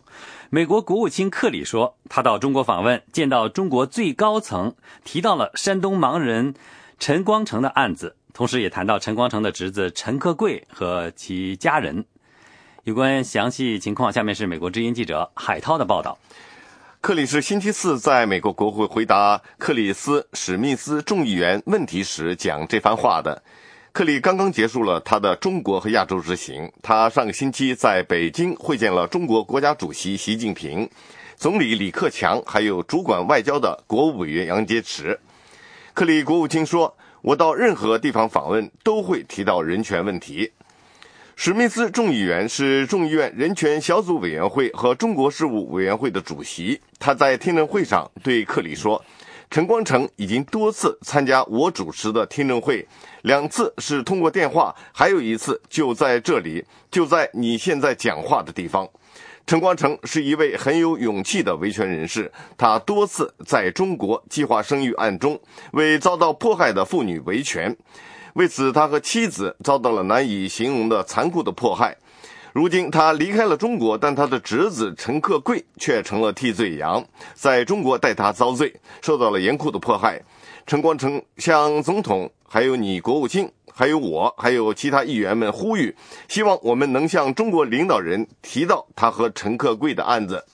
[0.53, 4.75] 美国国务卿克里说，他到中国访问，见到中国最高层，
[5.05, 6.57] 提到了山东盲人
[6.99, 12.05] 陈光诚的案子，同时也谈到陈光诚的侄子陈克贵和其家人。
[12.83, 16.19] 有关详细情况，下面是美国之音记者海涛的报道。
[17.01, 23.41] 克里是星期四在美国国会回答克里斯史密斯众议员问题时讲这番话的。
[23.93, 30.89] 克里刚刚结束了他的中国和亚洲之行，他上个星期在北京会见了中国国家主席习近平、
[31.37, 35.19] 总理李克强，还有主管外交的国务委员杨洁篪。
[35.93, 40.53] 克里国务卿说：“我到任何地方访问都会提到人权问题。”
[41.35, 46.81] 史密斯众议员是众议院人权小组委员会和中国事务委员会的主席。
[47.01, 49.05] 他在听证会上对克里说
[49.51, 52.87] ：“陈光诚已经多次参加我主持的听证会，
[53.23, 58.89] 两次是通过电话，还有一次就在这里，就在你现在讲话的地方。
[59.49, 65.37] 陈光诚是一位很有勇气的维权人士，他多次在中国计划生育案中
[65.73, 67.77] 为遭到迫害的妇女维权。”
[68.35, 71.97] 为此，他和妻子遭到了难以形容的残酷的迫害。
[72.53, 80.21] 如今，他离开了中国，但他的侄子陈克贵却成了替罪羊，在中国代他遭罪，受到了严酷的迫害。
[80.67, 85.95] 陈光诚向总统、还有你国务卿、还有我、还有其他议员们呼吁，
[86.29, 90.45] 希望我们能向中国领导人提到他和陈克贵的案子。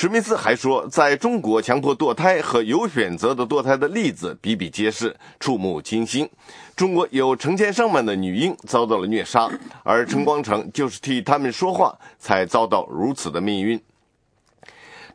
[0.00, 6.30] 史密斯还说，在中国强迫堕胎和有选择的堕胎的例子比比皆是，触目惊心。
[6.76, 9.50] 中国有成千上万的女婴遭到了虐杀，
[9.82, 13.82] 而陈光诚就是替他们说话，才遭到如此的命运。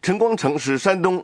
[0.01, 1.23] 陈光诚是山东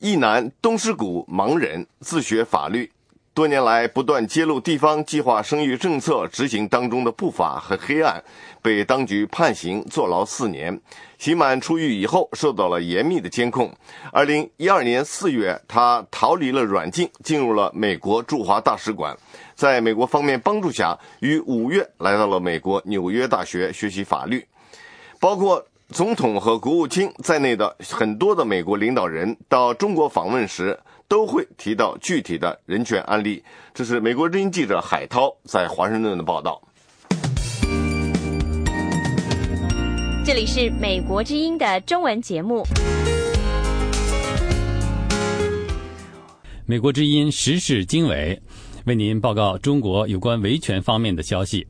[0.00, 2.90] 沂南东势谷盲人，自学法律。
[3.34, 8.22] 多年来，不断揭露地方计划生育政策执行当中的不法和黑暗，
[8.62, 10.80] 被当局判刑坐牢四年。
[11.18, 13.74] 刑满出狱以后，受到了严密的监控。
[14.12, 19.16] 二零一二年四月，他逃离了软禁，进入了美国驻华大使馆。
[19.56, 24.46] 在美国方面帮助下，于五月来到了美国纽约大学学习法律。
[25.18, 30.78] 包括总统和国务卿在内的很多的美国领导人到中国访问时，
[31.08, 33.42] 都会提到具体的人权案例。
[33.72, 36.60] 这是美国之音记者海涛在华盛顿的报道。
[40.24, 42.64] 这里是美国之音的中文节目。
[46.66, 48.40] 美国之音时事经纬
[48.86, 51.66] 为您报告中国有关维权方面的消息。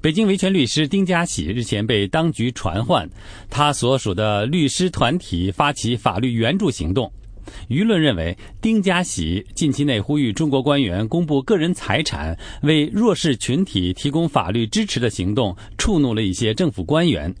[0.00, 3.06] 北京维权律师丁家喜日前被当局传唤，
[3.50, 7.12] 他所属的律师团体发起法律援助行动。
[7.68, 17.34] 舆论认为，丁家喜近期内呼吁中国官员公布个人财产，为弱势群体提供法律支持的行动，触怒了一些政府官员。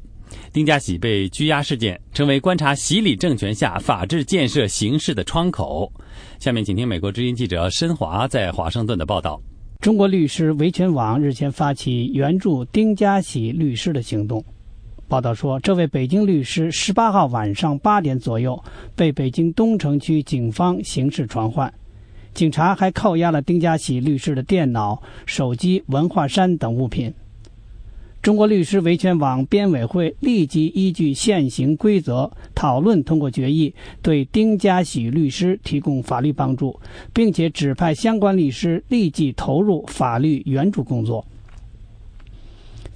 [0.52, 5.90] 丁家喜被拘押事件成为观察洗礼政权下法治建设形势的窗口。
[6.38, 9.40] 下面，请听美国之音记者申华在华盛顿的报道。
[9.80, 14.44] 中国律师维权网日前发起援助丁家喜律师的行动。
[15.08, 18.62] 报道说，这位北京律师十八号晚上八点左右
[18.94, 21.72] 被北京东城区警方刑事传唤，
[22.34, 27.10] 警察还扣押了丁家喜律师的电脑、手机、文化衫等物品。
[28.20, 36.78] 中国律师维权网编委会立即依据现行规则讨论通过决议，对丁家喜律师提供法律帮助，
[37.14, 41.24] 并且指派相关律师立即投入法律援助工作。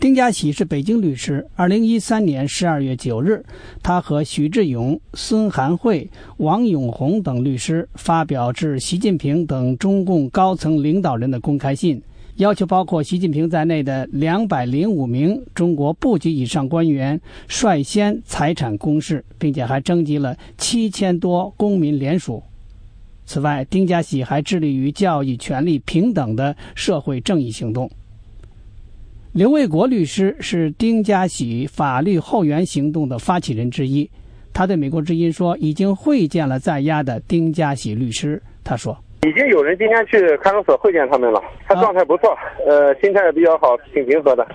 [0.03, 1.47] 丁家喜是北京律师。
[1.55, 3.45] 二零一三年十二月九日，
[3.85, 12.03] 他和许志勇、孙涵慧、王永红等律师发表致习近平等中共高层领导人的公开信。
[12.35, 22.43] 要求包括习近平在内的两百零五名中国部级以上官员率先财产公示，并且还征集了七千多公民联署。
[23.25, 27.89] 此外，丁家喜还致力于教育、权利、平等的社会正义行动。
[29.33, 34.11] 刘卫国律师是丁家喜法律后援行动的发起人之一，
[34.53, 38.95] 他对美国之音说：“已经会见了在押的丁家喜律师。”他说。
[39.23, 42.37] 已经有人今天去看守所会见他们了，他状态不错，
[42.69, 44.47] 呃，心态也比较好，挺平和的。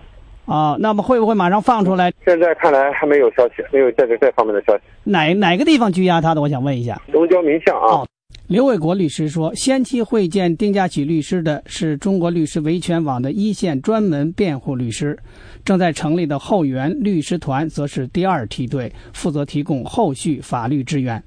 [0.46, 2.14] 啊，那么会不会马上放出来？
[2.24, 4.84] 现在看来还没有消息，没有这个这方面的消息。
[5.04, 6.42] 哪哪个地方拘押他的？
[6.42, 7.02] 我想问一下。
[7.12, 8.06] 东郊民巷啊。
[8.48, 15.20] 刘伟国律师说，先期会见丁家喜律师的是中国律师维权网的一线专门辩护律师，
[15.66, 21.22] 正在成立的后援律师团则是第二梯队，负责提供后续法律支援。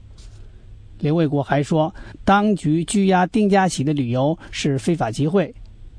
[1.01, 1.95] 刘卫国还说，
[2.25, 5.55] 当局拘押丁家喜的理由是非法集会。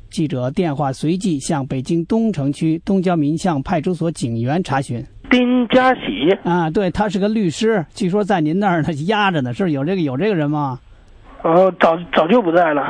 [0.10, 5.06] 记者电话随即向北京东城区东郊民巷派出所警员查询。
[5.30, 6.02] 丁家喜
[6.44, 10.80] 啊，对他是个律师，据说在您那儿呢压着呢，是有这个有这个人吗？
[11.44, 12.84] 哦，早早就不在了。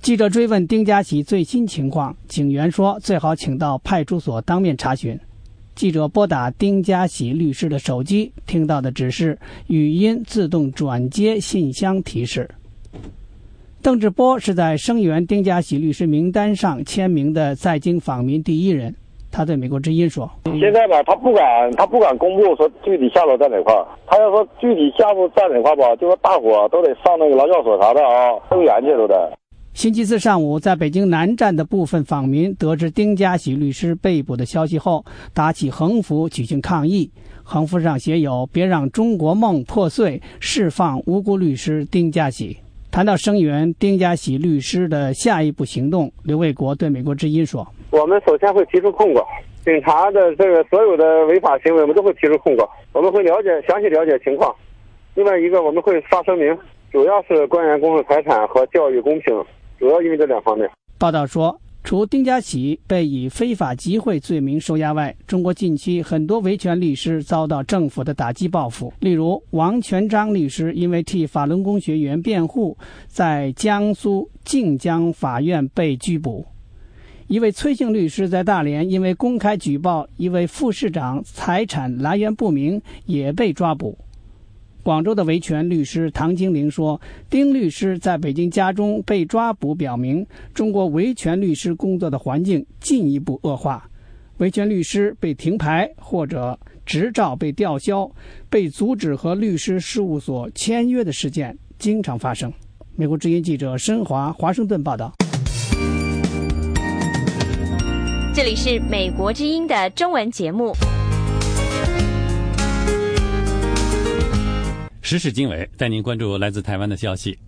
[0.00, 5.18] 记者追问丁家喜最新情况，警员说最好请到派出所当面查询。
[5.74, 9.38] 记者拨打丁家喜律师的手机，听到的只是
[9.68, 12.48] 语音自动转接信箱提示。
[13.82, 18.94] 邓志波是在声援丁家喜律师名单上签名的在京访民第一人，
[19.36, 20.30] 他对美国之音说
[20.60, 29.32] ：“现在吧，他不敢，他不敢公布说具体下落在哪块儿他要说具体下落在哪块儿吧，就说大伙都得上那个劳教所啥的啊，动员去都得。”
[29.74, 37.10] 星期四上午，在北京南站的部分访民得知丁家喜律师被捕的消息后，打起横幅举行抗议。
[37.42, 42.56] 横幅上写有“别让中国梦破碎，释放无辜律师丁家喜”。
[42.92, 49.24] 谈到声援丁家喜律师的下一步行动，刘卫国对美国之音说：“我们首先会提出控告，
[49.64, 52.68] 警察的这个所有的违法行为，我们都会提出控告。
[52.92, 54.52] 我们会了解详细了解情况。
[55.14, 56.58] 另外一个，我们会发声明，
[56.90, 59.44] 主要是官员公共财产和教育公平。”
[59.78, 60.68] 主要因为这两方面。
[60.98, 68.92] 报道说，除丁家喜被以非法集会罪名收押外，中国近期很多维权律师遭到政府的打击报复。
[68.98, 72.76] 例如，王全章律师因为替法轮功学员辩护，
[73.06, 76.44] 在江苏靖江法院被拘捕；
[77.34, 83.98] 一位崔姓律师在大连因为公开举报一位副市长财产来源不明，也被抓捕。
[84.84, 90.24] 广州的维权律师唐金玲说：“丁律师在北京家中被抓捕，表明
[90.54, 93.90] 中国维权律师工作的环境进一步恶化。
[94.36, 96.56] 维权律师被停牌或者
[96.86, 98.08] 执照被吊销，
[98.48, 102.52] 被阻止和律师事务所签约的事件经常发生。”
[102.94, 105.12] 美国之音记者申华华盛顿报道。
[108.34, 110.74] 这里是美国之音的中文节目。
[115.02, 117.38] 时事经纬带您关注来自台湾的消息。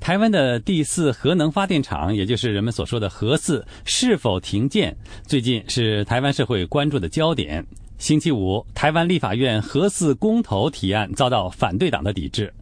[0.00, 4.94] 台湾的第四核能发电厂，也就是人们所说的核四，是否停建，
[5.26, 7.64] 最近是台湾社会关注的焦点。
[7.96, 12.52] 星期五，台湾立法院核四公投提案遭到反对党的抵制，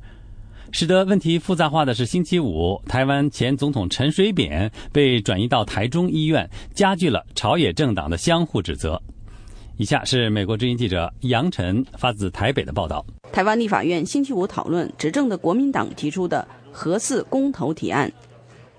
[0.75, 9.01] 使得问题复杂化的是，星期五，台湾前总统陈水扁被转移到台中医院，加剧了朝野政党的相互指责。
[9.77, 18.11] 以下是美国之音记者杨晨发自台北的报道：台湾立法院星期五讨论执政的国民党提出的核四公投提案，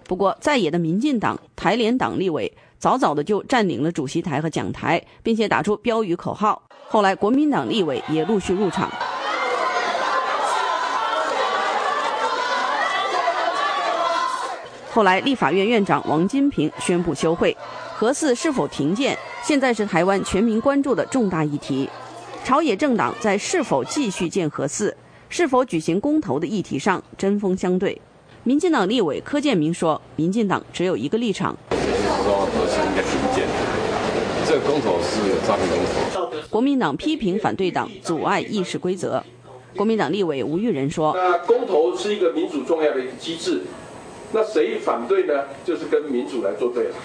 [0.07, 6.59] 不过在野的民进党、台联党立委早早的就占领了主席台和讲台，并且打出标语口号。
[6.87, 8.91] 后来国民党立委也陆续入场。
[14.93, 17.57] 后来立法院院长王金平宣布休会。
[17.95, 21.89] 核四是否停建，现在是台湾全民关注的重大议题。
[22.43, 24.95] 朝野政党在是否继续建核四、
[25.29, 27.99] 是否举行公投的议题上针锋相对。
[28.43, 33.47] 民进党立委柯建明说：“民进党只有一个立场，说核四应该停建。
[34.45, 35.79] 这个公投是诈骗公
[36.13, 39.23] 投。”国民党批评反对党阻碍议事规则。
[39.75, 43.61] 国民党立委吴玉仁说：“那公投是一个民主重要的一个机制，
[44.33, 45.45] 那谁反对呢？
[45.63, 46.95] 就是跟民主来作对了。”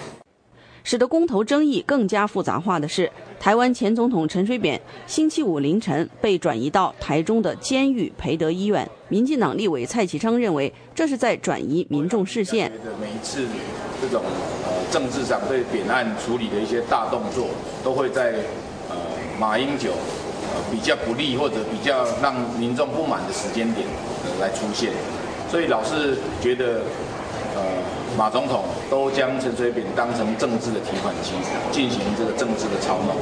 [0.81, 8.89] 使得公投争议更加复杂化的是，台湾前总统陈水扁星期五凌晨被转移到台中的监狱培德医院。
[9.09, 12.71] 民进党立委蔡启昌认为，这是在转移民众视线。
[12.99, 13.45] 每一次
[14.01, 14.23] 这种
[14.63, 17.49] 呃政治上对扁案处理的一些大动作，
[17.83, 18.35] 都会在
[18.89, 18.95] 呃
[19.37, 23.85] 马英九呃比较不利或者比较让民众不满的时间点
[24.39, 24.93] 来出现，
[25.51, 26.81] 所以老是觉得
[27.59, 28.17] 呃。
[28.17, 31.31] 马总统都将陈水扁当成政治的提款机，
[31.71, 33.15] 进行这个政治的操弄。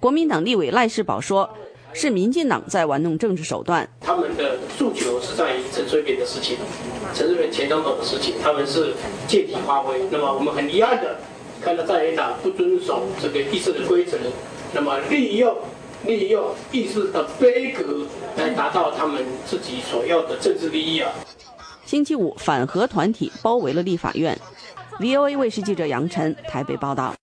[0.00, 1.48] 国民党立委赖世宝说
[1.94, 3.88] ：“是民进党在玩弄政治手段。
[4.00, 6.58] 他们的诉求是在于陈水扁的事情，
[7.14, 8.92] 陈水扁前总统的事情，他们是
[9.26, 9.98] 借题发挥。
[10.10, 11.16] 那么我们很遗憾的
[11.62, 14.18] 看到在野党不遵守这个议事的规则，
[14.74, 15.56] 那么利用
[16.04, 18.04] 利用议事的规格
[18.36, 21.10] 来达到他们自己所要的政治利益啊。”
[21.88, 24.38] 星期五，反核团体包围了立法院。
[25.00, 27.14] VOA 卫视记者杨晨台北报道。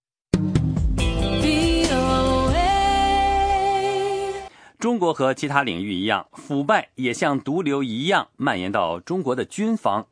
[4.80, 10.08] 中国和其他领域一样，腐败也像毒瘤一样蔓延到中国的军方。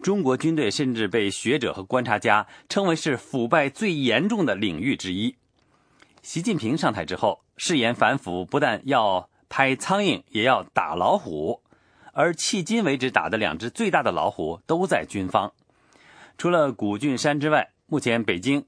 [0.00, 5.36] 中国军队甚至被学者和观察家称为是腐败最严重的领域之一。
[6.22, 11.60] 习近平上台之后，誓言反腐，不但要拍苍蝇，也要打老虎。
[12.20, 15.50] 而迄今为止打的两只最大的老虎都在军方，
[16.36, 18.62] 除了古俊山之外，目前北京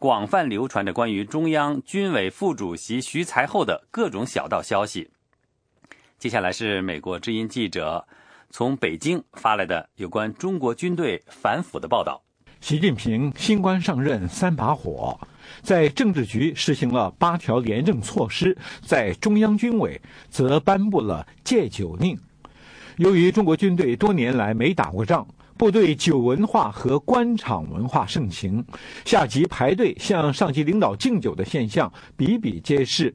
[0.00, 5.08] 广泛流传着关于中央军委副主席徐才厚的各种小道消息。
[6.18, 8.04] 接下来是美国之音记者
[8.50, 12.20] 从北京发来的有关中国军队反腐的报道。
[12.60, 15.16] 习近平新官上任三把火，
[15.62, 22.18] 在政治局实行了八条廉政措施，在中央军委则颁布了戒酒令。
[22.98, 25.24] 由于中国军队多年来没打过仗，
[25.56, 28.64] 部队酒文化和官场文化盛行，
[29.04, 33.14] 下级排队向上级领导敬酒的现象比比皆是。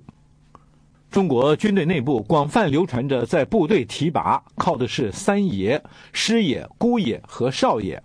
[1.12, 8.02] 中国军队内部广泛流传着，在部队提拔靠的是三爷、师爷、姑爷和少爷。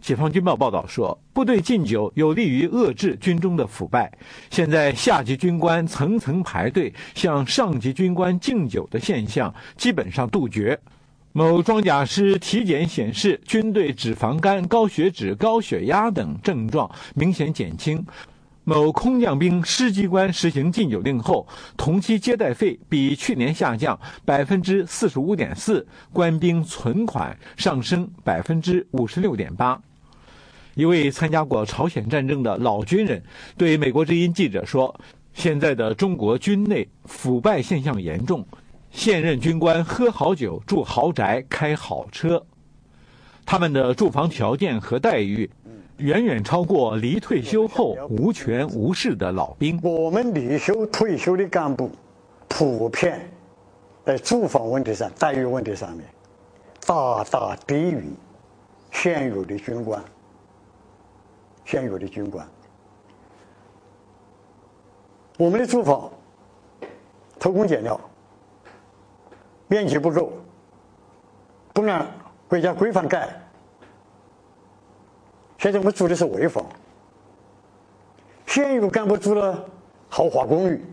[0.00, 4.10] 解放军报报道说，部队敬酒有利于遏制军中的腐败。
[4.50, 10.78] 现在下级军官层层排队向上级军官敬酒的现象基本上杜绝。
[11.36, 18.06] 某装甲师体检显示，军队脂肪肝、高血脂、高血压等症状明显减轻。
[18.62, 21.44] 某空降兵师机关实行禁酒令后，
[21.76, 29.76] 同期接待费比去年下降百分之四十五点四，官兵存款上升百分之五十六点八。
[30.74, 33.20] 一位参加过朝鲜战争的老军人
[33.56, 34.94] 对美国之音记者说
[35.34, 38.46] ：“现在的中国军内腐败现象严重。”
[38.94, 42.42] 现任军官喝好酒、住豪宅、开好车，
[43.44, 45.50] 他们的住房条件和待遇
[45.96, 49.78] 远远超过离退休后无权无势的老兵。
[49.82, 51.90] 我们离休退休的干部，
[52.48, 53.28] 普遍
[54.06, 56.06] 在住房问题上、待遇问题上面，
[56.86, 58.04] 大大低于
[58.92, 60.02] 现有的军官。
[61.64, 62.46] 现有的军官，
[65.36, 66.08] 我们的住房
[67.40, 68.00] 偷工减料。
[69.68, 70.32] 面积不够，
[71.72, 72.06] 不按
[72.48, 73.28] 国家规范盖。
[75.58, 76.64] 现在我们住的是危房，
[78.46, 79.64] 现有干部住了
[80.08, 80.84] 豪华公寓，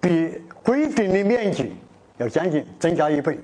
[0.00, 1.72] 比规定的面积
[2.18, 3.40] 要将近增加一倍。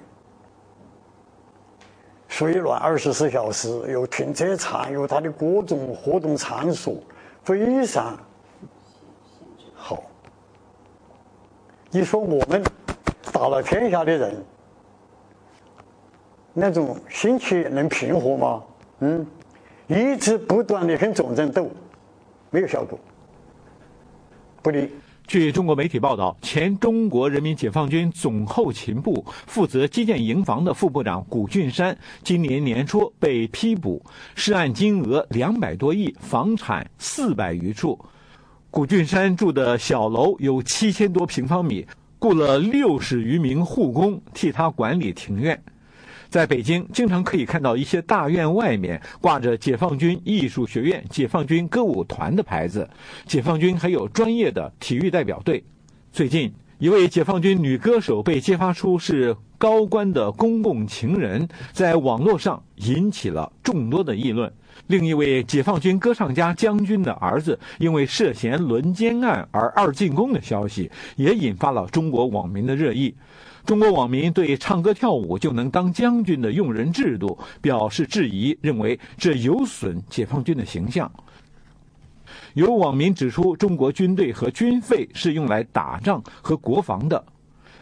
[2.29, 6.95] 水暖二十四小时，有停车场，有它的各种活动场所，
[7.43, 8.17] 非常
[9.75, 10.03] 好。
[11.91, 12.63] 你说我们
[13.37, 14.35] 打了天下的人，
[16.55, 18.63] 那种心情能平和吗？
[19.01, 19.27] 嗯，
[19.89, 21.71] 一直不断的跟总争斗，
[22.49, 22.99] 没有效果，
[24.63, 24.91] 不利。
[25.27, 34.03] 据中国媒体报道，前中国人民解放军总后勤部负责基建营房的副部长谷俊山，今年年初被批捕，
[34.35, 37.99] 涉案金额两百多亿，房产四百余处。
[38.71, 41.87] 谷俊山住的小楼有七千多平方米，
[42.19, 45.63] 雇了六十余名护工替他管理庭院。
[46.29, 52.89] 在北京，经常可以看到一些大院外面挂着解放军艺术学院、解放军歌舞团的牌子。
[53.27, 55.63] 解放军还有专业的体育代表队。
[56.13, 64.53] 最近，一位解放军女歌手被揭发出是高官的公共情人，在网络上引起了众多的议论。
[64.89, 73.15] 另一位解放军歌唱家将军的儿子因为涉嫌轮奸案而二进宫的消息，也引发了中国网民的热议。
[73.65, 81.11] 中国网民对唱歌跳舞就能当将军的用人制度表示质疑，认为这有损解放军的形象。
[82.55, 87.25] 有网民指出，中国军队和军费是用来打仗和国防的，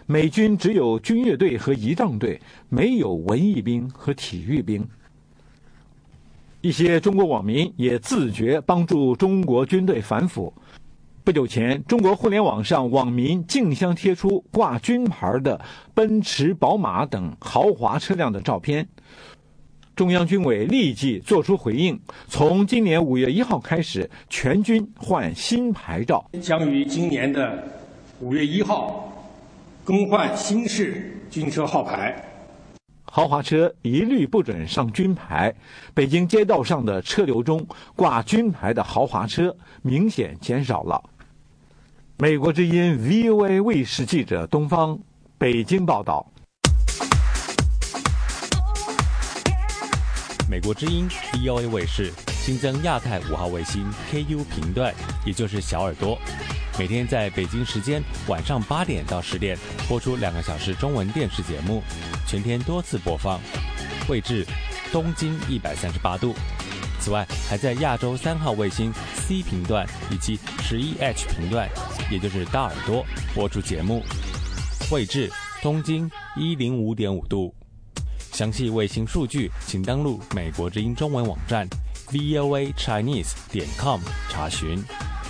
[0.06, 2.38] 美军只有军乐队和仪仗队，
[2.68, 4.86] 没有文艺兵和体育兵。
[6.60, 10.52] 一些中国网民也自觉帮助中国军队反腐。
[11.22, 15.58] 不久前，中国互联网上网民竞相贴出挂军牌的
[15.94, 18.86] 奔驰、宝马等豪华车辆的照片。
[19.96, 21.98] 中央军委立即作出回应，
[22.28, 27.62] 从今年五月一号开始，全军换新牌照，将于今年的
[28.20, 29.10] 五月一号
[29.84, 32.16] 更换新式军车号牌。
[33.04, 35.54] 豪华车一律不准上军牌。
[35.92, 37.64] 北京街道上的车流中，
[37.94, 41.00] 挂军牌的豪华车明显减少了。
[42.16, 44.98] 美国之音 VOA 卫视记者东方
[45.36, 46.26] 北京报道。
[50.50, 54.94] 美国之音 VOA 卫视新增亚太五号卫星 KU 频段，
[55.26, 56.18] 也就是小耳朵，
[56.76, 59.56] 每天在北京时间晚上八点到十点
[59.88, 61.82] 播出两个小时中文电视节目，
[62.26, 63.40] 全天多次播放，
[64.08, 64.44] 位置
[64.90, 66.34] 东经一百三十八度。
[66.98, 71.68] 此外，还在亚洲三号卫星 C 频段以及十一 H 频段，
[72.10, 74.02] 也就是大耳朵播出节目，
[74.90, 75.30] 位置
[75.62, 77.54] 东经一零五点五度。
[78.32, 81.68] 详细卫星数据，请登录美国之音中文网站
[82.08, 84.82] voa chinese 点 com 查询，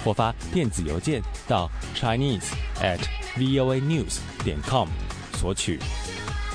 [0.04, 3.00] 或发电子邮件到 chinese at
[3.36, 4.86] voa news 点 com
[5.38, 5.78] 索取。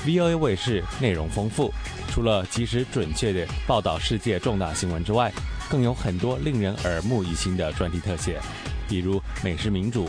[0.06, 1.72] VOA 卫视内容丰富。
[2.08, 5.32] 除了及时准确地报道世界重大新闻之外，
[5.68, 8.40] 更有很多令人耳目一新的专题特写，
[8.88, 10.08] 比如美食民主、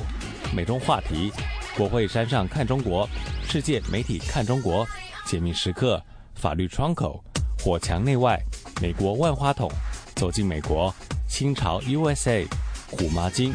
[0.52, 1.32] 美中话题、
[1.78, 3.08] 国会山上看中国、
[3.48, 4.84] 世界媒体看中国、
[5.28, 6.02] 解密时刻、
[6.34, 7.24] 法律窗口、
[7.60, 8.42] 火墙内外、
[8.82, 9.72] 美国万花筒、
[10.16, 10.92] 走进美国、
[11.28, 12.48] 新潮 USA、
[12.92, 13.54] 虎妈经、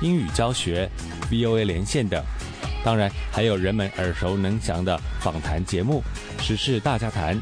[0.00, 0.90] 英语教学、
[1.30, 2.22] VOA 连线等。
[2.82, 6.02] 当然，还有人们耳熟能详的访谈节目、
[6.40, 7.38] 时事大家谈、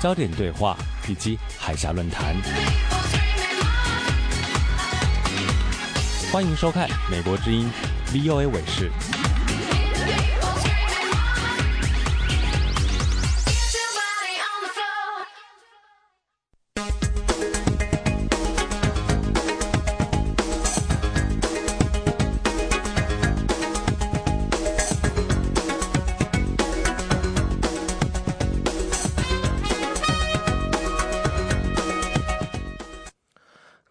[0.00, 0.76] 焦点对话
[1.08, 2.36] 以及海峡论坛。
[6.32, 7.68] 欢迎收看《美国之音》
[8.12, 8.90] VOA 卫视。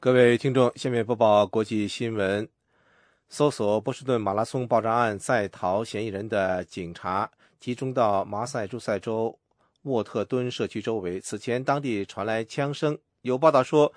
[0.05, 2.47] 各位听众，下面播报国际新闻。
[3.27, 7.27] 搜索波士顿马拉松爆炸案在逃嫌疑人的警察
[7.59, 9.35] 集中到马赛诸塞州
[9.81, 11.19] 沃特敦社区周围。
[11.19, 12.95] 此前，当地传来枪声。
[13.23, 13.91] 有报道说，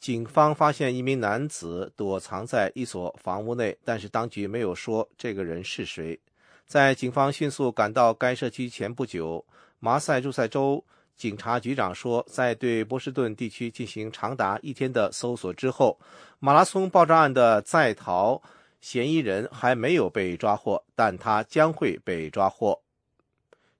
[0.00, 6.18] 警方发现一名男子躲藏在一所房屋内，但是当局没有说这个人是谁。
[6.64, 9.44] 在警方迅速赶到该社区前不久，
[9.78, 10.82] 马赛诸塞州。
[11.16, 15.98] 警察局长说，在对波士顿地区进行长达一天的搜索之后，
[16.40, 18.42] 马拉松爆炸案的在逃
[18.80, 22.80] 嫌疑人还没有被抓获，但他将会被抓获。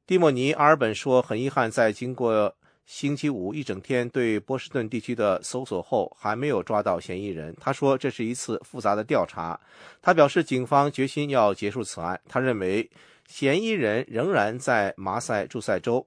[0.07, 2.55] 蒂莫尼·阿尔本说：“很遗憾，在经过
[2.87, 9.59] 星期五一整天对波士顿地区的搜索后，还没有抓到嫌疑人。”他说：“这是一次复杂的调查。”
[10.01, 12.21] 他表示，警方决心要结束此案。
[12.29, 12.89] 他认为，
[13.27, 16.07] 嫌疑人仍然在马赛诸塞州。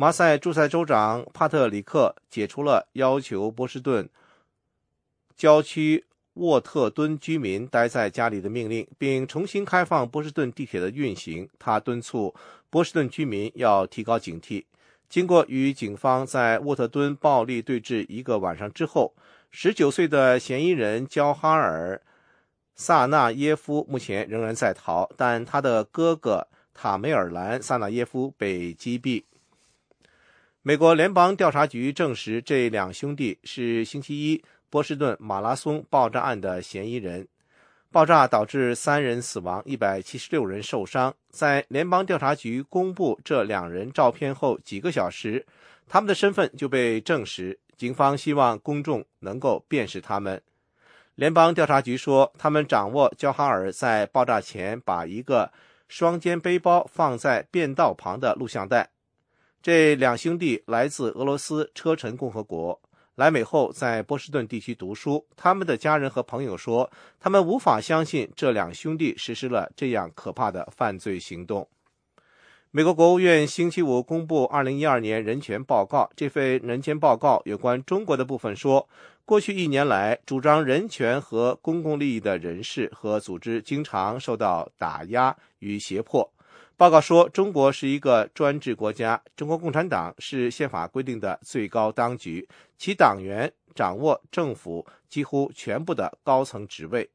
[0.00, 4.08] 马赛诸塞州长帕特里克解除了要求波士顿
[5.36, 11.48] 郊区沃特敦居民待在家里的命令，并重新开放波士顿地铁的运行。
[11.58, 12.32] 他敦促
[12.70, 14.66] 波士顿居民要提高警惕。
[15.08, 19.12] 经过与警方在沃特敦暴力对峙一个晚上之后，
[19.50, 22.00] 十九岁的嫌疑人焦哈尔·
[22.76, 29.24] 萨纳耶夫目前仍然在逃，但他的哥哥塔梅尔兰·萨纳耶夫被击毙。
[30.68, 37.26] 美国联邦调查局证实，这两兄弟是星期一波士顿马拉松爆炸案的嫌疑人。
[37.90, 41.14] 爆炸导致三人死亡，一百七十六人受伤。
[41.30, 45.46] 在联邦调查局公布这两人照片后几个小时，
[45.88, 47.58] 他们的身份就被证实。
[47.78, 50.42] 警方希望公众能够辨识他们。
[51.14, 55.50] 联邦调查局说，他们掌握焦哈尔在爆炸前把一个
[55.88, 58.90] 双肩背包放在便道旁的录像带。
[59.60, 62.80] 这两兄弟来自俄罗斯车臣共和国，
[63.16, 65.26] 来美后在波士顿地区读书。
[65.36, 66.88] 他们的家人和朋友说，
[67.18, 71.68] 他们无法相信这两兄弟实施了这样可怕的犯罪行动。
[72.70, 78.88] 美国国务院星期五公布2012年人权报告，这份人权报告有关中国的部分说，
[79.24, 86.30] 过去一年来，主张人权和公共利益的人士和组织经常受到打压与胁迫。
[86.78, 92.48] 报告说，中国是一个专制国家，中国共产党是宪法规定的最高当局，
[92.78, 97.10] 其党员掌握政府几乎全部的高层职位，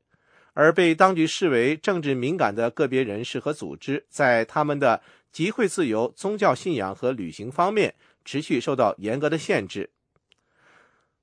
[0.51, 5.01] 而被当局视为政治敏感的个别人士和组织，在他们的
[5.32, 7.95] 集会自由、宗教信仰和旅行方面
[8.26, 9.91] 持续受到严格的限制。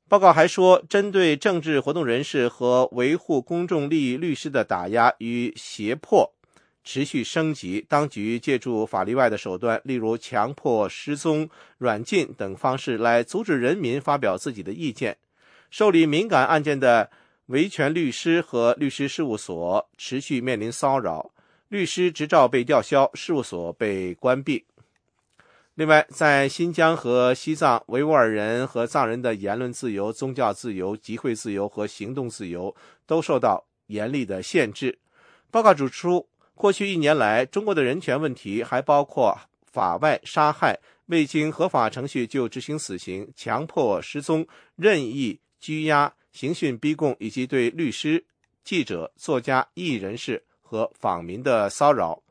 [0.08, 6.32] 报告还说，针对政治活动人士和维护公众利益律师的打压与胁迫。
[6.82, 15.18] 持续升级，当局借助法律外的手段，例如强迫失踪、软禁等方式来阻止人民发表自己的意见。
[15.70, 17.10] 受理敏感案件的
[17.46, 21.30] 维权律师和律师事务所持续面临骚扰，
[21.68, 24.64] 律师执照被吊销，事务所被关闭。
[25.74, 32.74] 另外，在新疆和西藏，维吾尔人和藏人的言论自由、宗教自由、集会自由和行动自由
[33.06, 34.98] 都受到严厉的限制。
[35.50, 36.26] 报告指出。
[36.60, 39.34] 过去一年来，中国的人权问题还包括
[39.64, 44.46] 法外杀害、未经合法程序就执行死刑、强迫失踪、
[44.76, 48.22] 任意拘押、刑讯逼供，以及对律师、
[48.62, 52.22] 记者、作家、异议人士和访民的骚扰。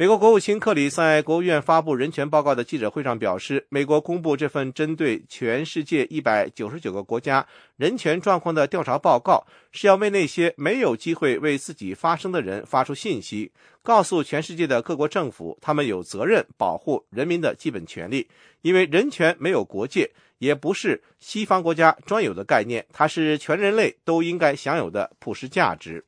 [0.00, 7.44] 美国国务卿克里在国务院发布人权报告的记者会上表示，美国公布这份针对全世界一百九十九个国家
[7.76, 13.50] 人权状况的调查报告，是要为那些没有机会为自己发声的人发出信息，
[13.82, 18.28] 告诉全世界的各国政府，他们有责任保护人民的基本权利，
[18.62, 26.04] 因为人权没有国界，也不是西方国家专有的概念，它是全人类都应该享有的普世价值。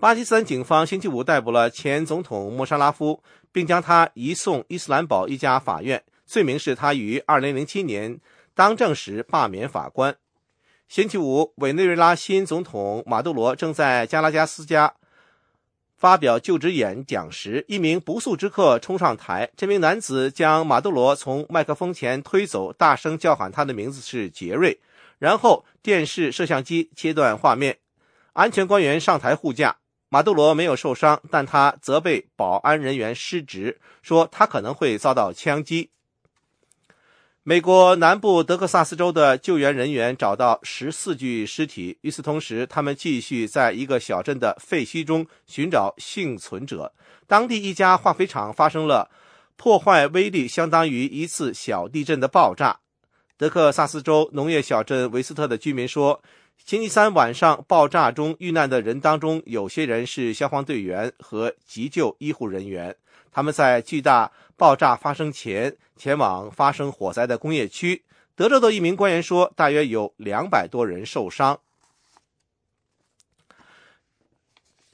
[0.00, 3.22] 巴基斯坦警方星期五逮捕了前总统莫沙拉夫，
[3.52, 8.18] 并将他移送伊斯兰堡一家法院，罪名是他于2007年
[8.52, 10.16] 当政时罢免法官。
[10.88, 14.94] 星期五，委内瑞拉新总统马杜罗正在加拉加斯加
[15.96, 24.80] 发表就职演讲时，一名不速之客冲上台，这名男子将马杜罗从麦克风前推走，大声叫喊他的名字是杰瑞，
[25.20, 27.78] 然后电视摄像机切断画面，
[28.32, 29.76] 安全官员上台护驾。
[30.12, 35.88] 马杜罗没有受伤，但他责备保安人员失职，说他可能会遭到枪击。
[37.42, 46.92] 美国南部德克萨斯州的救援人员找到十四具尸体，与此同时，他们继续在一个小镇的废墟中寻找幸存者。
[47.26, 49.10] 当地一家化肥厂发生了
[49.56, 52.80] 破坏威力相当于一次小地震的爆炸。
[53.38, 56.22] 德克萨斯州农业小镇维斯特的居民说。
[56.56, 62.96] 星期三晚上爆炸中遇难的人当中，有些人是消防队员和急救医护人员。
[63.30, 68.04] 他们在巨大爆炸发生前前往发生火灾的工业区。
[68.34, 71.60] 德州的一名官员说，大约有两百多人受伤。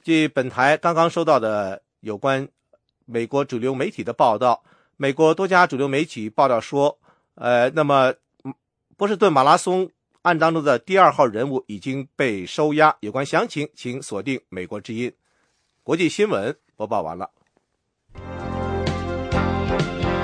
[0.03, 2.49] 据本台刚刚收到的有关
[3.05, 4.63] 美国主流媒体的报道，
[4.97, 6.99] 美国多家主流媒体报道说，
[7.35, 8.13] 呃，那么
[8.97, 9.89] 波士顿马拉松。
[10.29, 15.09] 案当中的第二号人物已经被收押，有关详情请锁定《美国之音》。
[15.81, 17.31] 国际新闻播报完了。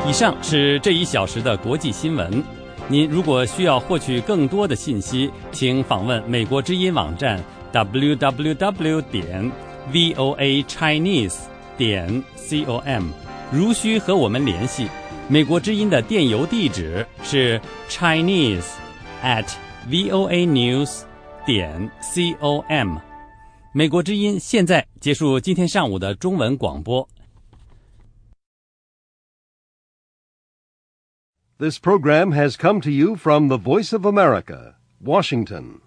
[0.07, 2.43] 以上是这一小时的国际新闻。
[2.87, 7.43] 您如果需要获取更多的信息，请访问《美国之音》网站
[7.73, 9.51] www 点
[9.91, 11.37] voa chinese
[11.75, 13.09] 点 com。
[13.51, 14.87] 如需和我们联系。
[15.27, 18.67] 美国之音的电邮地址是 chinese
[19.23, 19.47] at
[19.88, 21.02] voa news
[21.46, 22.98] 点 com。
[23.72, 27.08] 美国之音现在结束今天上午的中文广播。
[31.58, 35.80] This program has come to you from the Voice of America, Washington.